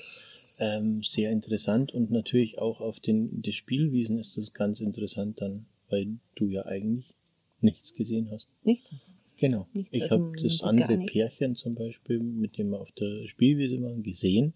ähm, 0.59 1.03
sehr 1.03 1.31
interessant 1.31 1.93
und 1.93 2.11
natürlich 2.11 2.57
auch 2.57 2.81
auf 2.81 2.99
den 2.99 3.41
die 3.41 3.53
Spielwiesen 3.53 4.17
ist 4.17 4.37
das 4.37 4.53
ganz 4.53 4.81
interessant 4.81 5.39
dann, 5.41 5.67
weil 5.89 6.17
du 6.35 6.47
ja 6.47 6.65
eigentlich 6.65 7.13
nichts 7.61 7.93
gesehen 7.93 8.29
hast. 8.31 8.49
Nichts. 8.63 8.95
Genau. 9.37 9.67
Nichts, 9.73 9.95
ich 9.95 10.01
also 10.03 10.15
habe 10.15 10.41
das 10.41 10.63
andere 10.63 10.97
Pärchen 10.97 11.55
zum 11.55 11.75
Beispiel, 11.75 12.19
mit 12.19 12.57
dem 12.57 12.71
wir 12.71 12.79
auf 12.79 12.91
der 12.93 13.27
Spielwiese 13.27 13.81
waren, 13.83 14.01
gesehen. 14.01 14.53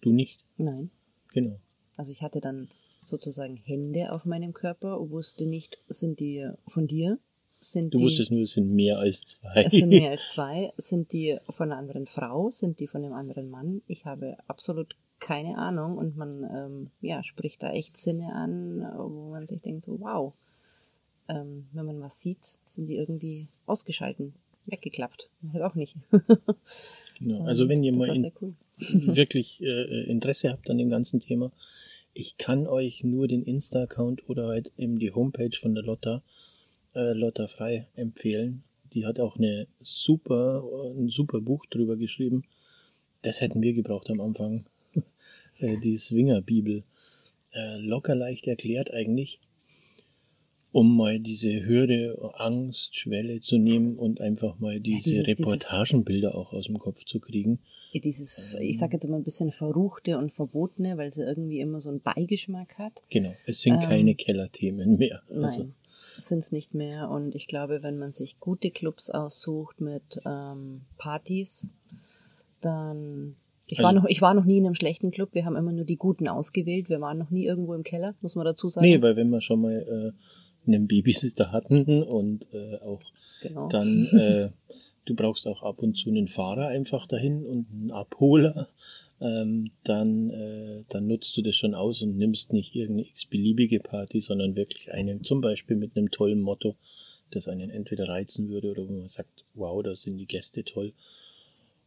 Du 0.00 0.12
nicht? 0.12 0.40
Nein. 0.56 0.90
Genau. 1.32 1.60
Also 1.96 2.12
ich 2.12 2.22
hatte 2.22 2.40
dann 2.40 2.68
sozusagen 3.04 3.56
Hände 3.56 4.12
auf 4.12 4.26
meinem 4.26 4.52
Körper, 4.52 5.10
wusste 5.10 5.46
nicht, 5.46 5.78
sind 5.88 6.20
die 6.20 6.48
von 6.66 6.86
dir 6.86 7.18
sind 7.60 7.94
du 7.94 7.98
die, 7.98 8.04
wusstest 8.04 8.30
nur, 8.30 8.42
es 8.42 8.52
sind 8.52 8.72
mehr 8.72 8.98
als 8.98 9.24
zwei. 9.24 9.62
Es 9.62 9.72
sind 9.72 9.88
mehr 9.88 10.10
als 10.12 10.28
zwei. 10.28 10.72
Sind 10.76 11.12
die 11.12 11.38
von 11.48 11.70
einer 11.70 11.78
anderen 11.78 12.06
Frau? 12.06 12.50
Sind 12.50 12.80
die 12.80 12.86
von 12.86 13.04
einem 13.04 13.14
anderen 13.14 13.50
Mann? 13.50 13.82
Ich 13.86 14.04
habe 14.04 14.36
absolut 14.46 14.94
keine 15.18 15.56
Ahnung 15.56 15.96
und 15.96 16.16
man 16.16 16.44
ähm, 16.44 16.90
ja, 17.00 17.24
spricht 17.24 17.62
da 17.62 17.72
echt 17.72 17.96
Sinne 17.96 18.34
an, 18.34 18.86
wo 18.96 19.30
man 19.30 19.46
sich 19.46 19.62
denkt, 19.62 19.84
so 19.84 19.98
wow. 20.00 20.34
Ähm, 21.28 21.66
wenn 21.72 21.86
man 21.86 22.00
was 22.00 22.20
sieht, 22.20 22.58
sind 22.64 22.86
die 22.86 22.96
irgendwie 22.96 23.48
ausgeschalten, 23.64 24.34
weggeklappt. 24.66 25.30
Halt 25.52 25.62
auch 25.62 25.74
nicht. 25.74 25.96
genau. 27.18 27.44
Also 27.46 27.68
wenn 27.68 27.82
ihr 27.82 27.96
mal 27.96 28.32
cool. 28.40 28.54
wirklich 28.78 29.60
äh, 29.62 30.04
Interesse 30.04 30.50
habt 30.50 30.70
an 30.70 30.78
dem 30.78 30.90
ganzen 30.90 31.18
Thema, 31.18 31.50
ich 32.16 32.38
kann 32.38 32.66
euch 32.66 33.04
nur 33.04 33.28
den 33.28 33.42
Insta-Account 33.44 34.28
oder 34.28 34.48
halt 34.48 34.72
eben 34.78 34.98
die 34.98 35.12
Homepage 35.12 35.56
von 35.60 35.74
der 35.74 35.84
Lotta 35.84 36.22
äh, 36.94 37.12
Lotta 37.12 37.46
Frei 37.46 37.86
empfehlen. 37.94 38.62
Die 38.94 39.04
hat 39.04 39.20
auch 39.20 39.36
eine 39.36 39.66
super, 39.82 40.64
ein 40.96 41.08
super 41.08 41.40
Buch 41.40 41.66
drüber 41.66 41.96
geschrieben. 41.96 42.44
Das 43.20 43.42
hätten 43.42 43.60
wir 43.60 43.74
gebraucht 43.74 44.10
am 44.10 44.20
Anfang. 44.20 44.64
Äh, 45.58 45.80
die 45.80 45.96
Swinger-Bibel. 45.96 46.82
Äh, 47.54 47.78
locker 47.78 48.14
leicht 48.14 48.46
erklärt 48.46 48.92
eigentlich, 48.92 49.40
um 50.70 50.94
mal 50.94 51.18
diese 51.18 51.64
Hürde, 51.64 52.18
Angst, 52.34 52.94
Schwelle 52.94 53.40
zu 53.40 53.56
nehmen 53.56 53.96
und 53.96 54.20
einfach 54.20 54.58
mal 54.58 54.80
diese 54.80 55.14
ja, 55.14 55.22
dieses, 55.22 55.28
Reportagenbilder 55.28 56.28
dieses, 56.28 56.38
auch 56.38 56.52
aus 56.52 56.66
dem 56.66 56.78
Kopf 56.78 57.04
zu 57.06 57.20
kriegen. 57.20 57.60
Dieses, 58.00 58.56
ich 58.60 58.78
sage 58.78 58.94
jetzt 58.94 59.04
immer 59.04 59.16
ein 59.16 59.24
bisschen 59.24 59.52
verruchte 59.52 60.18
und 60.18 60.32
verbotene, 60.32 60.96
weil 60.96 61.10
sie 61.10 61.22
irgendwie 61.22 61.60
immer 61.60 61.80
so 61.80 61.88
einen 61.88 62.00
Beigeschmack 62.00 62.78
hat. 62.78 63.02
Genau, 63.10 63.32
es 63.46 63.62
sind 63.62 63.74
ähm, 63.74 63.88
keine 63.88 64.14
Kellerthemen 64.14 64.96
mehr. 64.96 65.22
Also. 65.30 65.64
Nein 65.64 65.74
sind 66.18 66.38
es 66.38 66.52
nicht 66.52 66.74
mehr. 66.74 67.10
Und 67.10 67.34
ich 67.34 67.46
glaube, 67.46 67.82
wenn 67.82 67.98
man 67.98 68.12
sich 68.12 68.40
gute 68.40 68.70
Clubs 68.70 69.10
aussucht 69.10 69.80
mit 69.80 70.20
ähm, 70.26 70.82
Partys, 70.98 71.72
dann. 72.60 73.36
Ich, 73.68 73.78
also, 73.78 73.84
war 73.86 73.92
noch, 73.92 74.04
ich 74.06 74.22
war 74.22 74.34
noch 74.34 74.44
nie 74.44 74.58
in 74.58 74.66
einem 74.66 74.76
schlechten 74.76 75.10
Club. 75.10 75.30
Wir 75.32 75.44
haben 75.44 75.56
immer 75.56 75.72
nur 75.72 75.84
die 75.84 75.96
guten 75.96 76.28
ausgewählt. 76.28 76.88
Wir 76.88 77.00
waren 77.00 77.18
noch 77.18 77.30
nie 77.30 77.46
irgendwo 77.46 77.74
im 77.74 77.82
Keller, 77.82 78.14
muss 78.20 78.36
man 78.36 78.44
dazu 78.44 78.68
sagen. 78.68 78.86
Nee, 78.86 79.02
weil 79.02 79.16
wenn 79.16 79.28
wir 79.30 79.40
schon 79.40 79.60
mal 79.60 80.14
äh, 80.16 80.68
einen 80.68 80.86
Babysitter 80.86 81.50
hatten 81.50 82.02
und 82.02 82.48
äh, 82.52 82.76
auch 82.76 83.02
genau. 83.42 83.68
dann, 83.68 83.86
äh, 84.12 84.50
du 85.06 85.14
brauchst 85.14 85.46
auch 85.46 85.62
ab 85.62 85.82
und 85.82 85.96
zu 85.96 86.10
einen 86.10 86.28
Fahrer 86.28 86.68
einfach 86.68 87.06
dahin 87.06 87.44
und 87.44 87.66
einen 87.70 87.90
Abholer 87.90 88.68
ähm, 89.20 89.70
dann, 89.82 90.30
äh, 90.30 90.84
dann 90.88 91.06
nutzt 91.06 91.36
du 91.36 91.42
das 91.42 91.56
schon 91.56 91.74
aus 91.74 92.02
und 92.02 92.16
nimmst 92.18 92.52
nicht 92.52 92.74
irgendeine 92.74 93.08
x-beliebige 93.08 93.80
Party, 93.80 94.20
sondern 94.20 94.56
wirklich 94.56 94.92
eine, 94.92 95.22
zum 95.22 95.40
Beispiel 95.40 95.76
mit 95.76 95.96
einem 95.96 96.10
tollen 96.10 96.40
Motto, 96.42 96.76
das 97.30 97.48
einen 97.48 97.70
entweder 97.70 98.08
reizen 98.08 98.48
würde 98.48 98.70
oder 98.70 98.86
wo 98.86 98.92
man 98.92 99.08
sagt, 99.08 99.44
wow, 99.54 99.82
da 99.82 99.96
sind 99.96 100.18
die 100.18 100.26
Gäste 100.26 100.64
toll. 100.64 100.92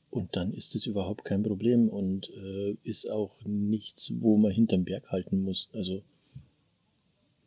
Und 0.09 0.35
dann 0.35 0.53
ist 0.53 0.73
es 0.73 0.87
überhaupt 0.87 1.23
kein 1.23 1.43
Problem 1.43 1.87
und 1.87 2.31
äh, 2.31 2.75
ist 2.83 3.09
auch 3.11 3.35
nichts, 3.45 4.11
wo 4.19 4.37
man 4.37 4.51
hinterm 4.51 4.83
Berg 4.83 5.11
halten 5.11 5.43
muss. 5.43 5.69
Also 5.71 6.01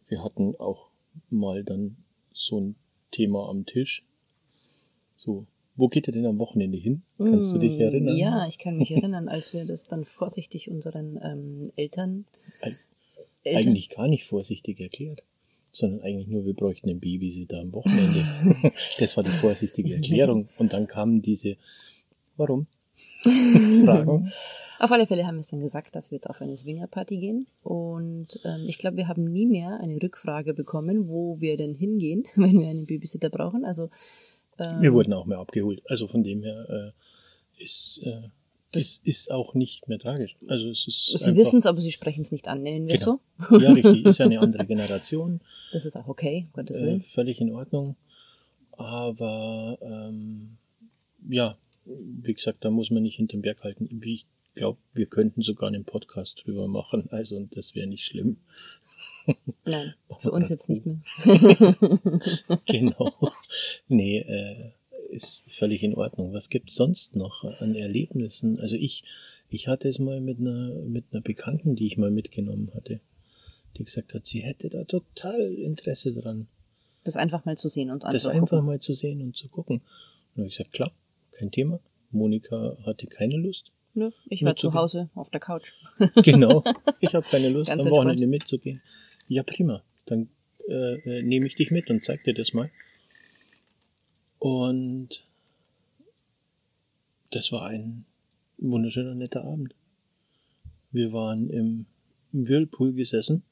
wir 0.06 0.22
hatten 0.22 0.54
auch 0.56 0.86
mal 1.28 1.64
dann 1.64 1.96
so 2.32 2.60
ein 2.60 2.76
Thema 3.10 3.48
am 3.48 3.66
Tisch. 3.66 4.04
So, 5.16 5.46
wo 5.74 5.88
geht 5.88 6.06
ihr 6.06 6.12
denn 6.12 6.26
am 6.26 6.38
Wochenende 6.38 6.78
hin? 6.78 7.02
Kannst 7.18 7.54
du 7.54 7.58
dich 7.58 7.78
mm, 7.78 7.82
erinnern? 7.82 8.16
Ja, 8.16 8.46
ich 8.46 8.58
kann 8.58 8.76
mich 8.76 8.90
erinnern, 8.96 9.28
als 9.28 9.52
wir 9.52 9.64
das 9.64 9.86
dann 9.86 10.04
vorsichtig 10.04 10.70
unseren 10.70 11.18
ähm, 11.22 11.72
Eltern, 11.76 12.26
Eltern. 12.60 12.78
Eigentlich 13.44 13.90
gar 13.90 14.08
nicht 14.08 14.24
vorsichtig 14.24 14.80
erklärt, 14.80 15.22
sondern 15.72 16.02
eigentlich 16.02 16.28
nur, 16.28 16.44
wir 16.44 16.54
bräuchten 16.54 16.90
einen 16.90 17.00
Babysitter 17.00 17.60
am 17.60 17.72
Wochenende. 17.72 18.72
das 18.98 19.16
war 19.16 19.24
die 19.24 19.30
vorsichtige 19.30 19.94
Erklärung. 19.94 20.48
Und 20.58 20.72
dann 20.72 20.86
kamen 20.86 21.22
diese, 21.22 21.56
warum? 22.36 22.66
Fragen. 23.84 24.30
Auf 24.78 24.90
alle 24.90 25.06
Fälle 25.06 25.26
haben 25.26 25.36
wir 25.36 25.40
es 25.40 25.50
dann 25.50 25.60
gesagt, 25.60 25.94
dass 25.94 26.10
wir 26.10 26.16
jetzt 26.16 26.28
auf 26.28 26.40
eine 26.40 26.56
Swingerparty 26.56 27.18
gehen. 27.18 27.46
Und 27.62 28.40
ähm, 28.44 28.66
ich 28.66 28.78
glaube, 28.78 28.96
wir 28.96 29.08
haben 29.08 29.24
nie 29.24 29.46
mehr 29.46 29.80
eine 29.80 30.00
Rückfrage 30.02 30.54
bekommen, 30.54 31.08
wo 31.08 31.40
wir 31.40 31.56
denn 31.56 31.74
hingehen, 31.74 32.24
wenn 32.36 32.60
wir 32.60 32.68
einen 32.68 32.86
Babysitter 32.86 33.30
brauchen. 33.30 33.64
Also 33.64 33.88
ähm, 34.58 34.80
Wir 34.80 34.92
wurden 34.92 35.12
auch 35.12 35.26
mehr 35.26 35.38
abgeholt. 35.38 35.82
Also 35.86 36.06
von 36.06 36.22
dem 36.22 36.42
her 36.42 36.66
äh, 36.68 37.62
ist, 37.62 38.00
äh, 38.04 38.28
ist, 38.74 39.06
ist 39.06 39.30
auch 39.30 39.54
nicht 39.54 39.88
mehr 39.88 39.98
tragisch. 39.98 40.36
Also 40.48 40.68
es 40.68 40.86
ist 40.86 41.18
Sie 41.18 41.36
wissen 41.36 41.58
es, 41.58 41.66
aber 41.66 41.80
Sie 41.80 41.92
sprechen 41.92 42.20
es 42.20 42.32
nicht 42.32 42.48
an, 42.48 42.62
nennen 42.62 42.86
wir 42.86 42.96
genau. 42.96 43.20
so? 43.50 43.58
Ja, 43.58 43.72
richtig. 43.72 44.04
Ist 44.04 44.18
ja 44.18 44.26
eine 44.26 44.40
andere 44.42 44.66
Generation. 44.66 45.40
Das 45.72 45.84
ist 45.84 45.96
auch 45.96 46.08
okay, 46.08 46.48
Gottes 46.52 46.80
Willen. 46.80 47.00
Äh, 47.00 47.04
völlig 47.04 47.40
in 47.40 47.54
Ordnung. 47.54 47.96
Aber 48.72 49.78
ähm, 49.82 50.56
ja, 51.28 51.56
wie 51.84 52.34
gesagt, 52.34 52.64
da 52.64 52.70
muss 52.70 52.90
man 52.90 53.02
nicht 53.02 53.16
hinterm 53.16 53.42
Berg 53.42 53.62
halten. 53.62 53.88
Ich 54.02 54.26
glaube, 54.54 54.78
wir 54.94 55.06
könnten 55.06 55.42
sogar 55.42 55.68
einen 55.68 55.84
Podcast 55.84 56.42
drüber 56.44 56.68
machen. 56.68 57.08
Also 57.10 57.36
und 57.36 57.56
das 57.56 57.74
wäre 57.74 57.86
nicht 57.86 58.04
schlimm. 58.04 58.38
Nein, 59.64 59.94
für 60.18 60.32
uns 60.32 60.48
jetzt 60.48 60.68
nicht 60.68 60.84
mehr. 60.86 61.00
genau. 62.66 63.12
Nee, 63.88 64.18
äh, 64.18 64.70
ist 65.10 65.44
völlig 65.48 65.82
in 65.82 65.94
Ordnung. 65.94 66.32
Was 66.32 66.48
gibt's 66.48 66.74
sonst 66.74 67.16
noch 67.16 67.44
an 67.60 67.74
Erlebnissen? 67.74 68.58
Also 68.58 68.76
ich, 68.76 69.04
ich 69.48 69.68
hatte 69.68 69.88
es 69.88 69.98
mal 69.98 70.20
mit 70.20 70.40
einer, 70.40 70.70
mit 70.86 71.04
einer 71.12 71.20
Bekannten, 71.20 71.76
die 71.76 71.86
ich 71.86 71.98
mal 71.98 72.10
mitgenommen 72.10 72.70
hatte, 72.74 73.00
die 73.76 73.84
gesagt 73.84 74.14
hat, 74.14 74.26
sie 74.26 74.40
hätte 74.40 74.70
da 74.70 74.84
total 74.84 75.40
Interesse 75.52 76.14
dran. 76.14 76.48
Das 77.04 77.16
einfach 77.16 77.44
mal 77.44 77.56
zu 77.56 77.68
sehen 77.68 77.90
und 77.90 78.04
anzugucken. 78.04 78.14
Das 78.14 78.26
einfach 78.26 78.62
mal 78.62 78.80
zu 78.80 78.94
sehen 78.94 79.22
und 79.22 79.36
zu 79.36 79.48
gucken. 79.48 79.82
Und 80.34 80.42
habe 80.42 80.48
ich 80.48 80.56
gesagt, 80.56 80.72
klar, 80.72 80.92
kein 81.32 81.50
Thema. 81.50 81.80
Monika 82.10 82.76
hatte 82.84 83.06
keine 83.06 83.36
Lust. 83.36 83.72
Nö, 83.94 84.10
ich 84.26 84.42
war 84.42 84.56
zu 84.56 84.72
Hause 84.72 85.10
auf 85.14 85.28
der 85.28 85.40
Couch. 85.40 85.72
genau, 86.22 86.64
ich 87.00 87.14
habe 87.14 87.26
keine 87.28 87.50
Lust, 87.50 87.68
Ganz 87.68 87.84
am 87.84 87.90
Wochenende 87.90 88.26
mitzugehen. 88.26 88.80
Ja, 89.28 89.42
prima. 89.42 89.82
Dann 90.06 90.28
äh, 90.68 91.18
äh, 91.18 91.22
nehme 91.22 91.46
ich 91.46 91.56
dich 91.56 91.70
mit 91.70 91.90
und 91.90 92.02
zeig 92.04 92.24
dir 92.24 92.32
das 92.34 92.54
mal. 92.54 92.70
Und 94.42 95.24
das 97.30 97.52
war 97.52 97.66
ein 97.66 98.06
wunderschöner, 98.58 99.14
netter 99.14 99.44
Abend. 99.44 99.72
Wir 100.90 101.12
waren 101.12 101.48
im, 101.48 101.86
Whirlpool 102.32 102.92
gesessen. 102.92 103.44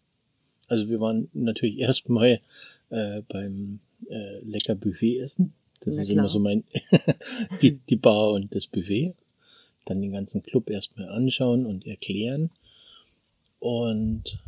Also 0.66 0.88
wir 0.88 0.98
waren 0.98 1.29
natürlich 1.33 1.79
erstmal 1.79 2.40
äh, 2.88 3.22
beim 3.29 3.79
äh, 4.09 4.40
lecker 4.40 4.74
Buffet 4.74 5.20
essen. 5.20 5.53
Das 5.79 5.94
Na 5.94 6.03
ist 6.03 6.09
klar. 6.09 6.18
immer 6.18 6.29
so 6.29 6.40
mein 6.40 6.64
die, 7.62 7.79
die 7.88 7.96
Bar 7.96 8.33
und 8.33 8.53
das 8.53 8.66
Buffet. 8.66 9.14
Dann 9.85 10.00
den 10.03 10.11
ganzen 10.11 10.42
Club 10.42 10.70
erstmal 10.70 11.09
anschauen 11.09 11.66
und 11.66 11.87
erklären. 11.87 12.50
Und 13.61 14.42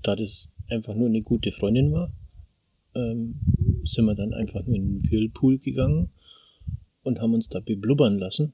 da 0.00 0.16
das 0.16 0.48
einfach 0.70 0.94
nur 0.94 1.08
eine 1.08 1.20
gute 1.20 1.52
Freundin 1.52 1.92
war, 1.92 2.10
ähm, 2.94 3.34
sind 3.92 4.04
wir 4.06 4.14
dann 4.14 4.32
einfach 4.32 4.66
in 4.66 4.72
den 4.72 5.10
Whirlpool 5.10 5.58
gegangen 5.58 6.10
und 7.02 7.20
haben 7.20 7.34
uns 7.34 7.48
da 7.48 7.60
beblubbern 7.60 8.18
lassen. 8.18 8.52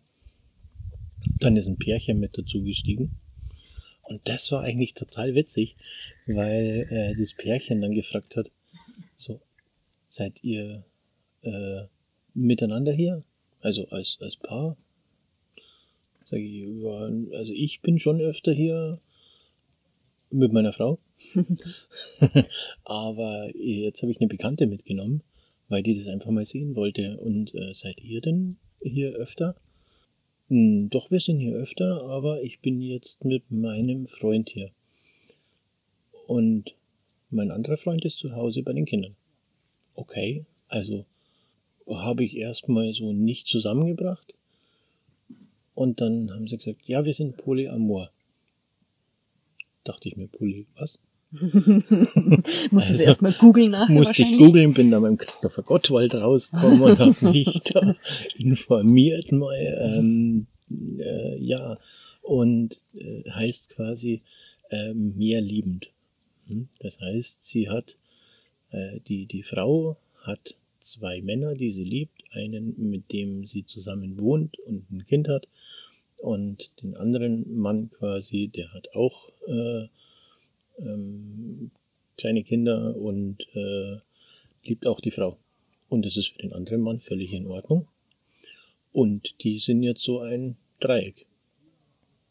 Dann 1.40 1.56
ist 1.56 1.66
ein 1.66 1.78
Pärchen 1.78 2.20
mit 2.20 2.38
dazu 2.38 2.62
gestiegen. 2.62 3.16
Und 4.02 4.20
das 4.28 4.52
war 4.52 4.62
eigentlich 4.62 4.94
total 4.94 5.34
witzig, 5.34 5.76
weil 6.26 6.86
äh, 6.90 7.14
das 7.18 7.34
Pärchen 7.34 7.80
dann 7.80 7.92
gefragt 7.92 8.36
hat, 8.36 8.50
so, 9.16 9.40
seid 10.08 10.44
ihr 10.44 10.84
äh, 11.42 11.82
miteinander 12.34 12.92
hier? 12.92 13.24
Also 13.60 13.88
als, 13.88 14.18
als 14.20 14.36
Paar? 14.36 14.76
Sag 16.26 16.38
ich, 16.40 16.66
also 17.34 17.52
ich 17.52 17.80
bin 17.82 17.98
schon 17.98 18.20
öfter 18.20 18.52
hier 18.52 19.00
mit 20.30 20.52
meiner 20.52 20.72
Frau. 20.72 20.98
Aber 22.84 23.50
jetzt 23.54 24.02
habe 24.02 24.12
ich 24.12 24.20
eine 24.20 24.28
Bekannte 24.28 24.66
mitgenommen, 24.66 25.22
weil 25.68 25.82
die 25.82 25.96
das 25.96 26.08
einfach 26.08 26.30
mal 26.30 26.46
sehen 26.46 26.76
wollte. 26.76 27.18
Und 27.18 27.54
äh, 27.54 27.74
seid 27.74 28.02
ihr 28.02 28.20
denn 28.20 28.58
hier 28.80 29.12
öfter? 29.12 29.56
Hm, 30.48 30.88
doch, 30.90 31.10
wir 31.10 31.20
sind 31.20 31.40
hier 31.40 31.54
öfter, 31.54 32.02
aber 32.02 32.42
ich 32.42 32.60
bin 32.60 32.80
jetzt 32.80 33.24
mit 33.24 33.50
meinem 33.50 34.06
Freund 34.06 34.50
hier. 34.50 34.70
Und 36.26 36.74
mein 37.30 37.50
anderer 37.50 37.76
Freund 37.76 38.04
ist 38.04 38.18
zu 38.18 38.34
Hause 38.34 38.62
bei 38.62 38.72
den 38.72 38.84
Kindern. 38.84 39.16
Okay, 39.94 40.44
also 40.68 41.04
habe 41.88 42.24
ich 42.24 42.36
erstmal 42.36 42.92
so 42.92 43.12
nicht 43.12 43.46
zusammengebracht. 43.46 44.34
Und 45.74 46.00
dann 46.00 46.30
haben 46.32 46.48
sie 46.48 46.56
gesagt, 46.56 46.82
ja, 46.86 47.04
wir 47.04 47.14
sind 47.14 47.36
Polyamor. 47.36 48.10
Dachte 49.84 50.08
ich 50.08 50.16
mir, 50.16 50.26
Poly, 50.26 50.66
was? 50.76 50.98
Musste 51.32 52.70
also, 52.72 52.94
sie 52.94 53.04
erstmal 53.04 53.32
googeln 53.32 53.72
nachher 53.72 53.92
Musste 53.92 54.22
ich 54.22 54.38
googeln, 54.38 54.74
bin 54.74 54.90
da 54.90 55.00
beim 55.00 55.16
Christopher 55.16 55.62
Gottwald 55.62 56.14
rausgekommen 56.14 56.80
und 56.80 56.98
habe 56.98 57.16
mich 57.32 57.62
da 57.64 57.96
informiert 58.36 59.32
mal. 59.32 59.56
Ähm, 59.90 60.46
äh, 60.70 61.36
ja, 61.38 61.76
und 62.22 62.80
äh, 62.94 63.28
heißt 63.30 63.70
quasi 63.70 64.22
äh, 64.70 64.94
mehr 64.94 65.40
liebend. 65.40 65.88
Hm? 66.46 66.68
Das 66.80 66.98
heißt, 67.00 67.42
sie 67.42 67.68
hat, 67.68 67.96
äh, 68.70 69.00
die, 69.08 69.26
die 69.26 69.42
Frau 69.42 69.96
hat 70.22 70.54
zwei 70.80 71.20
Männer, 71.22 71.54
die 71.54 71.72
sie 71.72 71.84
liebt, 71.84 72.22
einen, 72.32 72.74
mit 72.90 73.12
dem 73.12 73.46
sie 73.46 73.64
zusammen 73.66 74.18
wohnt 74.18 74.58
und 74.60 74.90
ein 74.90 75.06
Kind 75.06 75.28
hat, 75.28 75.48
und 76.16 76.70
den 76.82 76.96
anderen 76.96 77.58
Mann 77.58 77.90
quasi, 77.90 78.48
der 78.48 78.72
hat 78.72 78.94
auch 78.94 79.28
äh, 79.46 79.86
ähm, 80.78 81.70
kleine 82.16 82.42
Kinder 82.44 82.96
und 82.96 83.46
äh, 83.54 83.96
liebt 84.64 84.86
auch 84.86 85.00
die 85.00 85.10
Frau. 85.10 85.38
Und 85.88 86.04
das 86.04 86.16
ist 86.16 86.28
für 86.28 86.42
den 86.42 86.52
anderen 86.52 86.80
Mann 86.80 87.00
völlig 87.00 87.32
in 87.32 87.46
Ordnung. 87.46 87.88
Und 88.92 89.42
die 89.44 89.58
sind 89.58 89.82
jetzt 89.82 90.02
so 90.02 90.20
ein 90.20 90.56
Dreieck. 90.80 91.26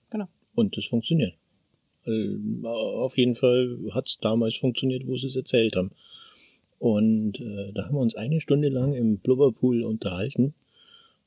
Genau. 0.10 0.28
Und 0.56 0.76
das 0.78 0.86
funktioniert. 0.86 1.36
Äh, 2.06 2.38
auf 2.64 3.18
jeden 3.18 3.36
Fall 3.36 3.78
hat 3.92 4.08
es 4.08 4.20
damals 4.20 4.56
funktioniert, 4.56 5.08
wo 5.08 5.16
sie 5.18 5.28
es 5.28 5.36
erzählt 5.36 5.76
haben. 5.76 5.92
Und 6.80 7.40
äh, 7.40 7.72
da 7.74 7.86
haben 7.86 7.96
wir 7.96 8.02
uns 8.02 8.16
eine 8.16 8.42
Stunde 8.42 8.70
lang 8.70 8.94
im 8.94 9.18
Blubberpool 9.18 9.84
unterhalten. 9.84 10.54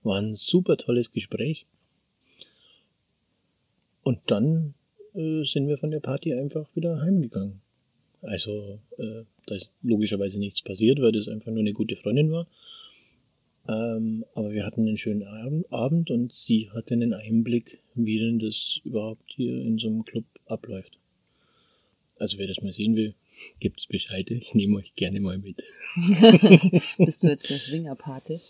War 0.02 0.20
ein 0.20 0.35
super 0.35 0.76
tolles 0.76 1.12
Gespräch. 1.12 1.66
Und 4.02 4.20
dann 4.26 4.74
äh, 5.14 5.44
sind 5.44 5.68
wir 5.68 5.79
von 5.79 5.90
der 5.90 6.01
Party 6.01 6.35
einfach 6.35 6.68
wieder 6.75 7.01
heimgegangen. 7.01 7.61
Also, 8.21 8.81
äh, 8.99 9.23
da 9.47 9.55
ist 9.55 9.71
logischerweise 9.83 10.38
nichts 10.38 10.62
passiert, 10.62 11.01
weil 11.01 11.12
das 11.12 11.29
einfach 11.29 11.53
nur 11.53 11.61
eine 11.61 11.73
gute 11.73 11.97
Freundin 11.97 12.33
war. 12.33 12.47
Ähm, 13.68 14.25
aber 14.35 14.51
wir 14.51 14.64
hatten 14.64 14.87
einen 14.87 14.97
schönen 14.97 15.25
Abend 15.71 16.11
und 16.11 16.33
sie 16.33 16.71
hatte 16.71 16.94
einen 16.94 17.12
Einblick, 17.12 17.83
wie 17.94 18.18
denn 18.18 18.38
das 18.38 18.81
überhaupt 18.83 19.25
hier 19.27 19.61
in 19.62 19.79
so 19.79 19.88
einem 19.88 20.05
Club 20.05 20.25
abläuft. 20.47 20.99
Also 22.18 22.38
wer 22.38 22.49
das 22.49 22.62
mal 22.62 22.73
sehen 22.73 22.97
will, 22.97 23.14
gibt 23.61 23.81
es 23.81 23.87
Bescheid. 23.87 24.29
Ich 24.31 24.55
nehme 24.55 24.77
euch 24.79 24.94
gerne 24.94 25.21
mal 25.21 25.38
mit. 25.38 25.62
Bist 26.99 27.23
du 27.23 27.29
jetzt 27.29 27.49
der 27.49 27.59
Swingerpate? 27.59 28.40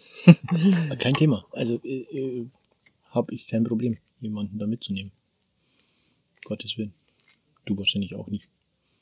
Kein 0.98 1.14
Thema. 1.14 1.44
Also 1.50 1.80
äh, 1.84 2.02
äh, 2.16 2.46
habe 3.10 3.34
ich 3.34 3.46
kein 3.48 3.64
Problem, 3.64 3.96
jemanden 4.20 4.58
da 4.58 4.66
mitzunehmen. 4.66 5.12
Gottes 6.48 6.76
Willen. 6.78 6.94
Du 7.66 7.78
wahrscheinlich 7.78 8.14
auch 8.14 8.28
nicht. 8.28 8.48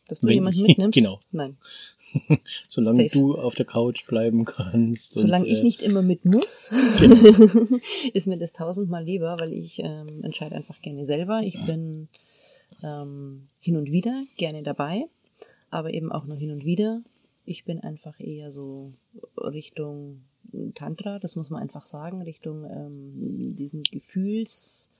Dass 0.09 0.21
du 0.21 0.27
Wenn 0.27 0.35
jemanden 0.35 0.63
mitnimmst? 0.63 0.95
Genau. 0.97 1.21
Nein. 1.33 1.57
Solange 2.69 3.03
Safe. 3.03 3.19
du 3.19 3.35
auf 3.37 3.55
der 3.55 3.67
Couch 3.67 4.07
bleiben 4.07 4.45
kannst. 4.45 5.15
Solange 5.15 5.45
und, 5.45 5.51
ich 5.51 5.61
äh, 5.61 5.63
nicht 5.63 5.83
immer 5.83 6.03
mit 6.03 6.25
muss, 6.25 6.73
genau. 6.99 7.79
ist 8.15 8.27
mir 8.27 8.39
das 8.39 8.53
tausendmal 8.53 9.05
lieber, 9.05 9.39
weil 9.39 9.53
ich 9.53 9.81
ähm, 9.81 10.25
entscheide 10.25 10.55
einfach 10.55 10.81
gerne 10.81 11.05
selber. 11.05 11.43
Ich 11.43 11.59
bin 11.67 12.09
ähm, 12.83 13.49
hin 13.61 13.77
und 13.77 13.93
wieder 13.93 14.25
gerne 14.37 14.63
dabei, 14.63 15.07
aber 15.71 15.93
eben 15.93 16.13
auch 16.13 16.25
nur 16.25 16.37
hin 16.37 16.53
und 16.53 16.65
wieder. 16.65 17.03
Ich 17.45 17.65
bin 17.65 17.81
einfach 17.81 18.19
eher 18.19 18.51
so 18.51 18.93
Richtung 19.37 20.23
Tantra, 20.75 21.19
das 21.19 21.37
muss 21.37 21.51
man 21.51 21.61
einfach 21.61 21.87
sagen, 21.87 22.23
Richtung 22.23 22.65
ähm, 22.65 23.57
diesen 23.57 23.83
Gefühls 23.83 24.91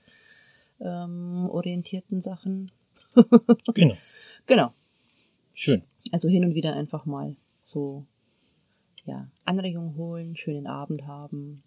ähm, 0.79 1.49
orientierten 1.49 2.21
Sachen. 2.21 2.71
genau. 3.73 3.95
Genau. 4.45 4.73
Schön. 5.53 5.83
Also 6.11 6.27
hin 6.27 6.45
und 6.45 6.55
wieder 6.55 6.75
einfach 6.75 7.05
mal 7.05 7.35
so, 7.63 8.05
ja, 9.05 9.27
Anregungen 9.45 9.95
holen, 9.95 10.35
schönen 10.37 10.67
Abend 10.67 11.07
haben. 11.07 11.63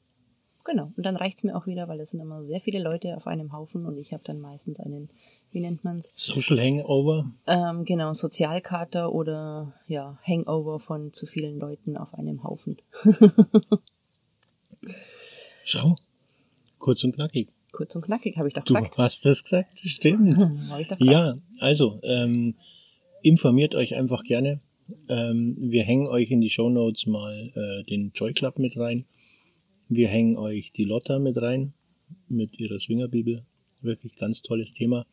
Genau. 0.64 0.92
Und 0.96 1.04
dann 1.04 1.16
reicht's 1.16 1.42
mir 1.42 1.56
auch 1.56 1.66
wieder, 1.66 1.88
weil 1.88 2.00
es 2.00 2.10
sind 2.10 2.20
immer 2.20 2.44
sehr 2.44 2.60
viele 2.60 2.82
Leute 2.82 3.16
auf 3.16 3.26
einem 3.26 3.52
Haufen 3.52 3.86
und 3.86 3.98
ich 3.98 4.12
habe 4.12 4.22
dann 4.24 4.40
meistens 4.40 4.78
einen, 4.78 5.08
wie 5.50 5.60
nennt 5.60 5.84
man's? 5.84 6.12
Social 6.16 6.60
Hangover. 6.60 7.30
Ähm, 7.46 7.84
genau, 7.84 8.12
Sozialkater 8.12 9.12
oder 9.12 9.74
ja, 9.86 10.18
Hangover 10.22 10.78
von 10.78 11.12
zu 11.12 11.26
vielen 11.26 11.58
Leuten 11.58 11.96
auf 11.96 12.14
einem 12.14 12.44
Haufen. 12.44 12.76
Schau. 15.64 15.96
Kurz 16.78 17.04
und 17.04 17.14
knackig. 17.14 17.48
Kurz 17.72 17.94
und 17.94 18.02
knackig, 18.02 18.36
habe 18.36 18.48
ich 18.48 18.54
doch 18.54 18.64
gesagt. 18.64 18.96
Du 18.98 19.02
hast 19.02 19.24
das 19.24 19.44
gesagt, 19.44 19.80
stimmt. 19.80 20.30
ich 20.80 20.88
doch 20.88 20.98
gesagt. 20.98 21.00
Ja, 21.00 21.34
also, 21.58 22.00
ähm, 22.02 22.54
informiert 23.22 23.74
euch 23.74 23.94
einfach 23.94 24.24
gerne. 24.24 24.60
Ähm, 25.08 25.56
wir 25.58 25.84
hängen 25.84 26.06
euch 26.06 26.30
in 26.30 26.40
die 26.40 26.50
Show 26.50 26.68
Notes 26.68 27.06
mal 27.06 27.52
äh, 27.54 27.84
den 27.84 28.12
Joy 28.14 28.32
Club 28.32 28.58
mit 28.58 28.76
rein. 28.76 29.04
Wir 29.88 30.08
hängen 30.08 30.36
euch 30.36 30.72
die 30.72 30.84
Lotta 30.84 31.18
mit 31.18 31.36
rein, 31.40 31.72
mit 32.28 32.58
ihrer 32.58 32.78
Swingerbibel. 32.78 33.44
Wirklich 33.82 34.16
ganz 34.16 34.42
tolles 34.42 34.72
Thema. 34.72 35.06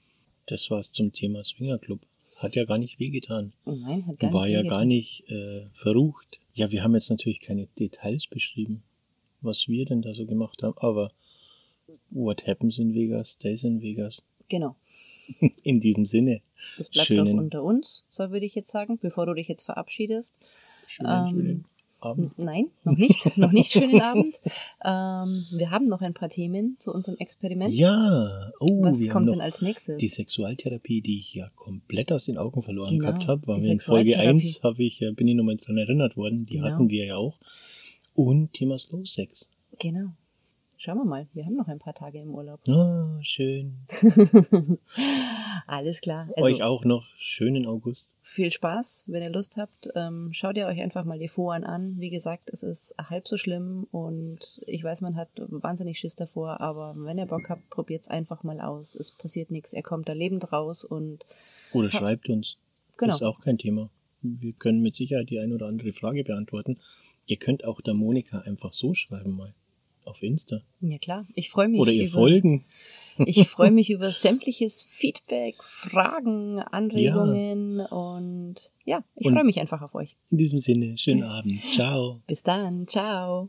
Das 0.46 0.70
war's 0.70 0.92
zum 0.92 1.14
Thema 1.14 1.44
Swinger 1.44 1.78
Club. 1.80 2.02
Hat 2.38 2.56
ja 2.56 2.66
gar 2.66 2.78
nicht 2.78 3.00
wehgetan. 3.00 3.54
Nein, 3.66 4.06
hat 4.06 4.20
gar 4.20 4.34
War 4.34 4.46
nicht 4.46 4.54
ja 4.54 4.60
wehgetan. 4.60 4.78
gar 4.78 4.86
nicht 4.86 5.24
äh, 5.30 5.66
verrucht. 5.74 6.40
Ja, 6.54 6.72
wir 6.72 6.84
haben 6.84 6.94
jetzt 6.96 7.10
natürlich 7.10 7.40
keine 7.40 7.68
Details 7.80 8.28
beschrieben, 8.28 8.84
was 9.42 9.68
wir 9.68 9.86
denn 9.86 10.02
da 10.02 10.14
so 10.14 10.26
gemacht 10.26 10.62
haben, 10.64 10.78
aber 10.78 11.12
What 12.10 12.46
happens 12.48 12.80
in 12.80 12.94
Vegas, 12.94 13.32
stays 13.32 13.64
in 13.64 13.82
Vegas. 13.82 14.24
Genau. 14.50 14.76
In 15.64 15.80
diesem 15.80 16.06
Sinne. 16.06 16.42
Das 16.78 16.90
bleibt 16.90 17.08
schönen, 17.08 17.36
doch 17.36 17.44
unter 17.44 17.64
uns, 17.64 18.06
so 18.08 18.32
würde 18.32 18.46
ich 18.46 18.56
jetzt 18.56 18.72
sagen, 18.72 18.98
bevor 19.00 19.26
du 19.26 19.34
dich 19.34 19.48
jetzt 19.48 19.64
verabschiedest. 19.64 20.40
Schönen, 20.88 21.10
ähm, 21.10 21.30
schönen 21.30 21.66
Abend. 22.00 22.40
Nein, 22.40 22.68
noch 22.84 22.98
nicht, 22.98 23.38
noch 23.38 23.52
nicht 23.52 23.72
schönen 23.72 24.02
Abend. 24.02 24.36
Ähm, 24.86 25.46
wir 25.52 25.70
haben 25.72 25.86
noch 25.86 26.02
ein 26.02 26.14
paar 26.14 26.30
Themen 26.30 26.76
zu 26.80 26.94
unserem 26.94 27.18
Experiment. 27.18 27.74
Ja, 27.74 28.52
oh, 28.60 28.82
was 28.82 29.08
kommt 29.10 29.30
denn 29.30 29.42
als 29.42 29.62
nächstes? 29.62 29.98
Die 29.98 30.08
Sexualtherapie, 30.08 31.02
die 31.02 31.20
ich 31.20 31.34
ja 31.34 31.48
komplett 31.56 32.12
aus 32.12 32.26
den 32.26 32.38
Augen 32.38 32.64
verloren 32.64 32.90
genau, 32.90 33.12
gehabt 33.12 33.28
habe, 33.28 33.48
war 33.48 33.58
mir 33.58 33.72
in 33.72 33.80
Folge 33.80 34.18
1, 34.18 34.64
habe 34.64 34.84
ich, 34.84 35.00
bin 35.16 35.28
ich 35.28 35.36
nochmal 35.36 35.58
dran 35.58 35.78
erinnert 35.78 36.16
worden, 36.16 36.46
die 36.46 36.56
genau. 36.56 36.70
hatten 36.70 36.90
wir 36.90 37.06
ja 37.06 37.18
auch. 37.18 37.38
Und 38.14 38.54
Thema 38.54 38.80
Slow 38.80 39.06
Sex. 39.06 39.50
Genau. 39.80 40.14
Schauen 40.80 41.00
wir 41.00 41.06
mal, 41.06 41.28
wir 41.34 41.44
haben 41.44 41.56
noch 41.56 41.68
ein 41.68 41.80
paar 41.80 41.96
Tage 41.96 42.22
im 42.22 42.36
Urlaub. 42.36 42.60
Oh, 42.68 43.18
schön. 43.22 43.80
Alles 45.66 46.02
klar. 46.02 46.30
Also, 46.36 46.44
euch 46.44 46.62
auch 46.62 46.86
noch 46.86 47.04
schönen 47.18 47.66
August. 47.66 48.16
Viel 48.22 48.52
Spaß, 48.52 49.06
wenn 49.08 49.24
ihr 49.24 49.32
Lust 49.32 49.58
habt. 49.58 49.90
Ähm, 49.96 50.30
schaut 50.34 50.56
ihr 50.56 50.68
euch 50.68 50.80
einfach 50.80 51.04
mal 51.04 51.18
die 51.18 51.30
Foren 51.30 51.64
an. 51.64 51.96
Wie 51.98 52.12
gesagt, 52.12 52.52
es 52.52 52.62
ist 52.62 52.94
halb 53.10 53.28
so 53.28 53.38
schlimm 53.38 53.88
und 53.90 54.62
ich 54.68 54.84
weiß, 54.84 55.02
man 55.02 55.16
hat 55.16 55.30
wahnsinnig 55.48 55.98
Schiss 55.98 56.14
davor, 56.14 56.62
aber 56.62 56.94
wenn 56.96 57.18
ihr 57.18 57.26
Bock 57.26 57.50
habt, 57.50 57.68
probiert 57.72 58.04
es 58.04 58.10
einfach 58.10 58.44
mal 58.44 58.62
aus. 58.62 58.94
Es 58.94 59.12
passiert 59.12 59.50
nichts. 59.50 59.74
Er 59.74 59.82
kommt 59.82 60.08
da 60.08 60.14
lebend 60.14 60.54
raus 60.54 60.86
und. 60.86 61.26
Oder 61.74 61.90
schreibt 61.90 62.30
uns. 62.30 62.58
Genau. 62.98 63.14
Das 63.14 63.22
ist 63.22 63.28
auch 63.28 63.42
kein 63.42 63.58
Thema. 63.58 63.90
Wir 64.22 64.54
können 64.54 64.84
mit 64.84 64.96
Sicherheit 64.96 65.32
die 65.32 65.40
ein 65.40 65.54
oder 65.54 65.66
andere 65.66 65.92
Frage 65.92 66.24
beantworten. 66.24 66.78
Ihr 67.26 67.38
könnt 67.38 67.64
auch 67.64 67.82
der 67.82 67.96
Monika 67.96 68.42
einfach 68.42 68.74
so 68.74 68.94
schreiben 68.94 69.36
mal 69.36 69.56
auf 70.08 70.24
Insta. 70.24 70.62
Ja 70.82 70.98
klar, 70.98 71.28
ich 71.34 71.50
freue 71.50 71.68
mich. 71.68 71.80
Oder 71.80 71.92
ihr 71.92 72.06
über, 72.06 72.14
folgen. 72.14 72.66
ich 73.26 73.48
freue 73.48 73.72
mich 73.72 73.90
über 73.90 74.12
sämtliches 74.12 74.84
Feedback, 74.84 75.64
Fragen, 75.64 76.60
Anregungen 76.60 77.80
ja. 77.80 77.86
und 77.88 78.72
ja, 78.86 79.04
ich 79.16 79.30
freue 79.30 79.44
mich 79.44 79.60
einfach 79.60 79.82
auf 79.82 79.96
euch. 79.96 80.16
In 80.32 80.38
diesem 80.38 80.60
Sinne, 80.60 80.98
schönen 80.98 81.24
Abend. 81.24 81.58
Ciao. 81.72 82.22
Bis 82.28 82.44
dann. 82.44 82.88
Ciao. 82.88 83.46